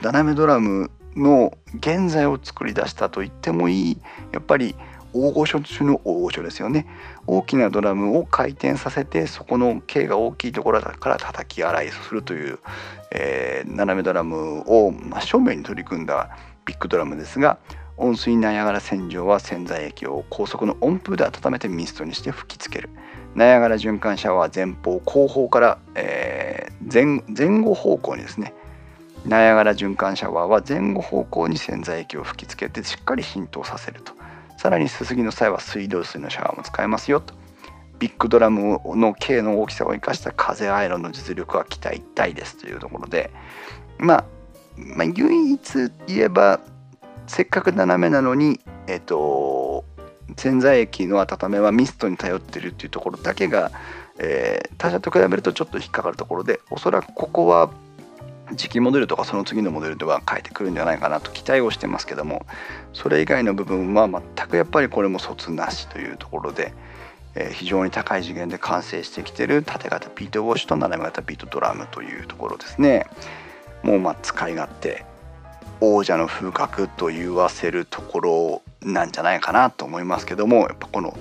[0.00, 3.98] 斜めドラムの現在を作り出したと言ってもいい。
[4.32, 4.74] やっぱり
[5.12, 6.86] 大御所中の大御所ですよね。
[7.26, 12.58] 大きなドラムを回転させてそこの径が大きいところから叩き洗いするという、
[13.10, 17.58] えー、斜めドラムを真正面に取り組んだビッグドラムですが
[17.96, 22.90] 温水ナイアガラ洗浄は洗剤液を高速の温風で温めてミストにして吹きつける。
[23.34, 28.54] ナイアガラ循環シャワー前方後方から、えー、前前後方向にですね
[29.28, 34.14] ナイアガラ循環シャワーは前後方向に洗剤液を吹きつけてしっかり浸透させると。
[34.56, 37.34] さらにすすぎの際は水道水のシャワーも使えますよと。
[37.98, 43.30] ビッグドラムの径の大きさを生かした風アイロンの実力は期待大ですというところで、
[43.98, 44.24] まあ、
[44.76, 45.74] まあ唯一
[46.06, 46.60] 言えば
[47.26, 49.84] せっかく斜めなのにえっ、と
[50.36, 53.72] 洗剤液の温めはミストに頼ってるっていうところだけが、
[54.18, 57.70] えー、他社と比べるとちょっと引っかかるところでおそらくここは
[58.56, 62.46] 次期モデルとかその次のモデルでは変えてくるんじゃないかなと期待をしてますけども
[62.92, 66.72] それ以外の部分は全くやっぱりこれも卒なしというところで、
[67.34, 73.06] えー、非常に高い次元で完成してきてる縦型ビートウォッシュと斜め型ビートドラムというところですね。
[73.82, 75.04] もうまあ使い勝手
[75.80, 81.16] 王者の風格と言わせるところなんじゃないかなと思いますけどもやっぱこの、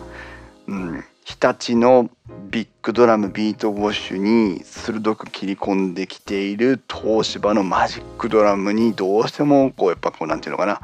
[0.68, 2.10] うん、日立の
[2.50, 10.80] ビッグドラムビートウォッシュに鋭く切り込んできている東芝のマジックドラムにどうしてもこうやっぱこうなんていうのかな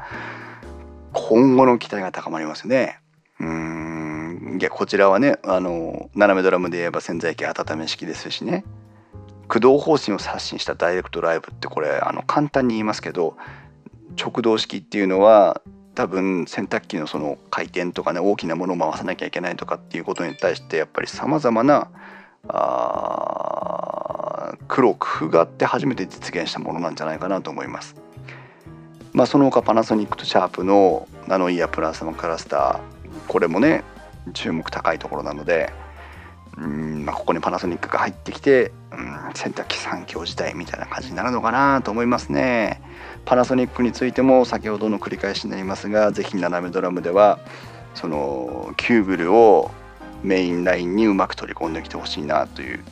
[1.14, 3.00] 今後の期待が高まりますね。
[3.40, 8.66] うんいやこちらはねあの斜めドラムで言えば洗剤液温め式ですしね
[9.48, 13.38] 駆動方針を刷新したダイレクトライブってこれあの簡単に言いますけど
[14.22, 15.62] 直動式っていうのは
[15.94, 21.88] 多分洗濯機のその回転とかね大きなものを回さなきゃいけないとかっていうことに対してやっぱりさまざまな
[22.48, 27.96] あ苦労工夫があって初めて実現したものなんじゃないかなと思います。
[29.12, 32.80] まあ、その他パナソニックとシャープのナノイヤプラスマクラスター
[33.28, 33.84] これもね
[34.32, 35.72] 注目高いところなので
[36.56, 42.80] うん、まあ、ここにパナソニックが入ってきて、うん、洗濯機3強時代みたいな感じになるのかなと思いますね。
[43.24, 47.38] パナソニックについても先ほどの繰り返しになりますが是非斜めドラムでは
[47.94, 49.70] そのキューブルを
[50.22, 52.84] メインラインにうまく取り込んできてほしいなという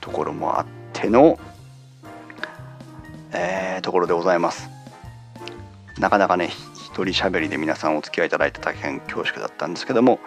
[0.00, 1.38] ところもあっての、
[3.32, 4.68] えー、ところでございます。
[5.98, 10.20] なかなかね一人喋りで皆さんお付き合いいただいて大変恐縮だったんですけども、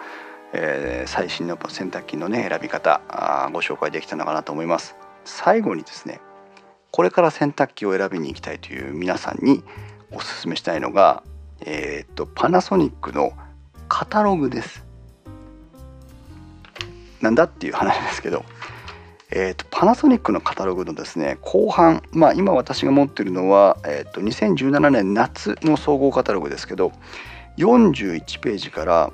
[0.52, 3.00] えー、最新の洗濯機のね選び方
[3.52, 4.96] ご紹介できたのかなと思います。
[5.24, 6.20] 最後にですね
[6.90, 9.62] これから洗濯機を選びに行きたいという皆さんに
[10.10, 11.22] お勧めしたいのが、
[11.60, 13.32] えーと、パナソニックの
[13.88, 14.84] カタログです。
[17.20, 18.44] なんだっていう話ですけど、
[19.30, 26.92] えーと、パナソニックのカタログのですね後半、まあ、今私が持ってるのは、えーと、2017年夏の総合カタログですけど
[27.58, 29.12] 41ページから、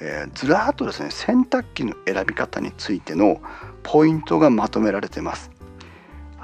[0.00, 3.40] えー、ずらっとですね洗濯機の選び方についての
[3.82, 5.55] ポイントがまとめられてます。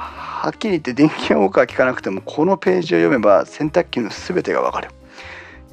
[0.03, 4.91] はっきり言って電気屋ウォーカー聞かなくてもこのページを読めば洗濯機の全てがわかる。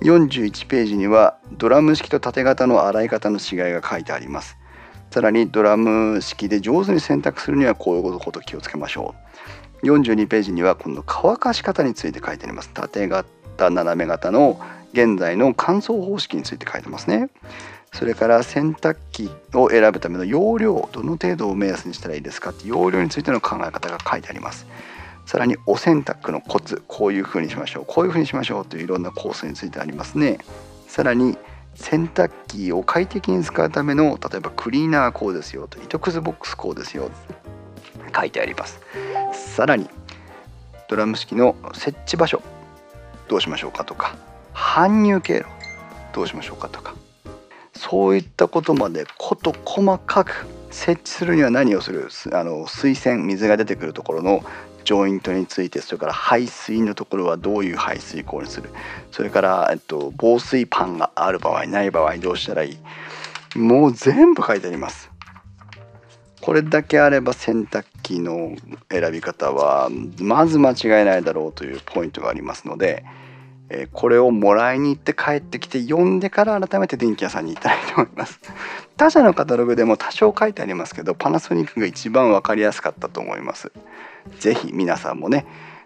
[0.02, 4.60] 41ページにはドラム式と縦型の洗い方の違いが書いてあります。
[5.12, 9.16] さらにドラム式で上手に洗濯するにはこういうこと気をつけましょ
[9.84, 14.60] う42ページには今度乾かし方について書いてあります縦型斜め型の
[14.94, 17.30] 現在の乾燥方式について書いてますね
[17.94, 24.68] それから洗濯機を選ぶための容量どの程度を目安にしたらいいですかって容量についての考え方が書いてあります。
[25.26, 30.40] さらにお洗濯のコツこういう風にしましょうこういう風にしましょうといういろんなコースについてありますね。
[30.88, 31.38] さらに
[31.76, 37.12] 洗濯機を快適に使うための例えばクリーナーこうですよと糸くずボックスこうですよ
[38.16, 38.80] 書いてあります。
[39.34, 39.88] さらに
[40.88, 42.42] ドラム式の設置場所
[43.28, 44.16] どうしましょうかとか
[44.54, 45.46] 搬入経路
[46.14, 46.96] どうしましょうかとか。
[47.80, 52.10] そういったことまで事細かく設置するには何をする？
[52.34, 54.44] あの水栓水が出てくるところの
[54.84, 58.70] ジョイントについてそれから排水のところはどういう排水口にする？
[59.12, 63.58] それから、えっと、防水パンがある場合ない場合どうしたらいい？
[63.58, 65.10] もう全部書いてあります。
[66.42, 68.56] これだけあれば洗濯機の
[68.90, 69.90] 選び方は
[70.20, 73.06] まず間違いないだろうというポイントがありますので、
[73.70, 78.40] えこれをもらいに行って帰ってきて読んでから改めて電気屋さんに行ったいと思います
[78.98, 83.72] 他社のカタログでも多少書いてありますけどパナソニックが一番分かりやすかったと思います
[84.40, 85.46] 是非皆さんもね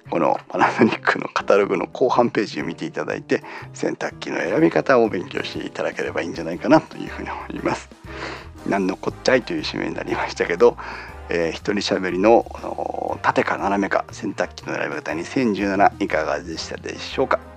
[0.10, 3.44] このパナソニックのカタログの後半ページを見ていただいて
[3.74, 7.90] 洗濯機の選び方を勉強していただければいいんじゃないかなというふうに思います。
[8.68, 10.78] 何のこっちゃいという締めになりましたけど、
[11.30, 17.53] えー、一人喋りの縦か斜めか洗濯機の選び方2017いかがでしたでしょうか。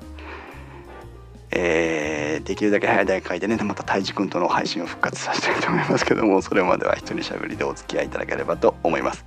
[1.50, 9.24] えー、できるだけ早い段階でねまたたいじくんとの配信を復活させたいと思いますけどもそれまでは一人喋りでお付き合いいただければと思います。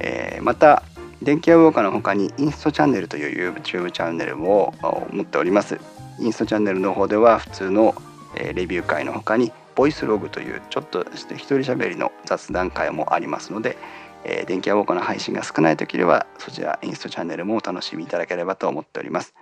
[0.00, 0.82] えー、また
[1.22, 4.74] 電気屋ウォーカーの他にインストチャンネルという YouTube チャンネルも
[5.12, 5.78] 持っております
[6.18, 7.94] インストチャンネルの方では普通の、
[8.36, 13.76] えレビュー会の他にボイスログというちょっとして一人喋りの雑談会もありますので、
[14.24, 19.34] えー、電気屋ウォーカーの配信が少ない時ではそちらインストチャンネルもお楽しみいただければと思っております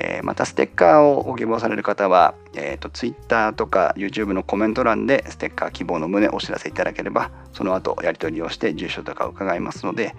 [0.00, 10.14] えー、またステッカーをご希望される方は、えーと、Twitter とか YouTube のコメント欄でステッカー希望の旨お知らせいただければその後やり取りをして住所とかを伺いますので、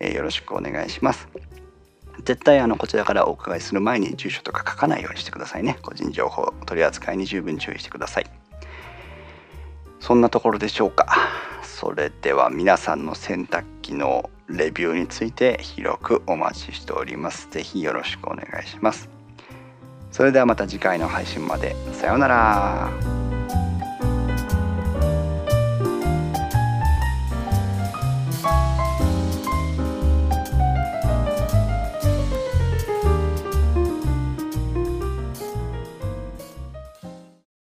[0.00, 1.28] えー、よろしくお願いします。
[2.24, 5.78] 絶対あのこちらからお伺いする前に住所とか書かないようにしてくださいね。
[5.82, 8.26] 個人情報取り扱いに十分注意してください。
[10.00, 11.06] そんなところでしょうか。
[11.62, 17.48] それでは皆さんの洗濯機のレビューについて広くお待ちしております。
[17.50, 19.08] 是非よろしくお願いします。
[20.10, 21.76] それではまた次回の配信まで。
[21.92, 23.69] さようなら。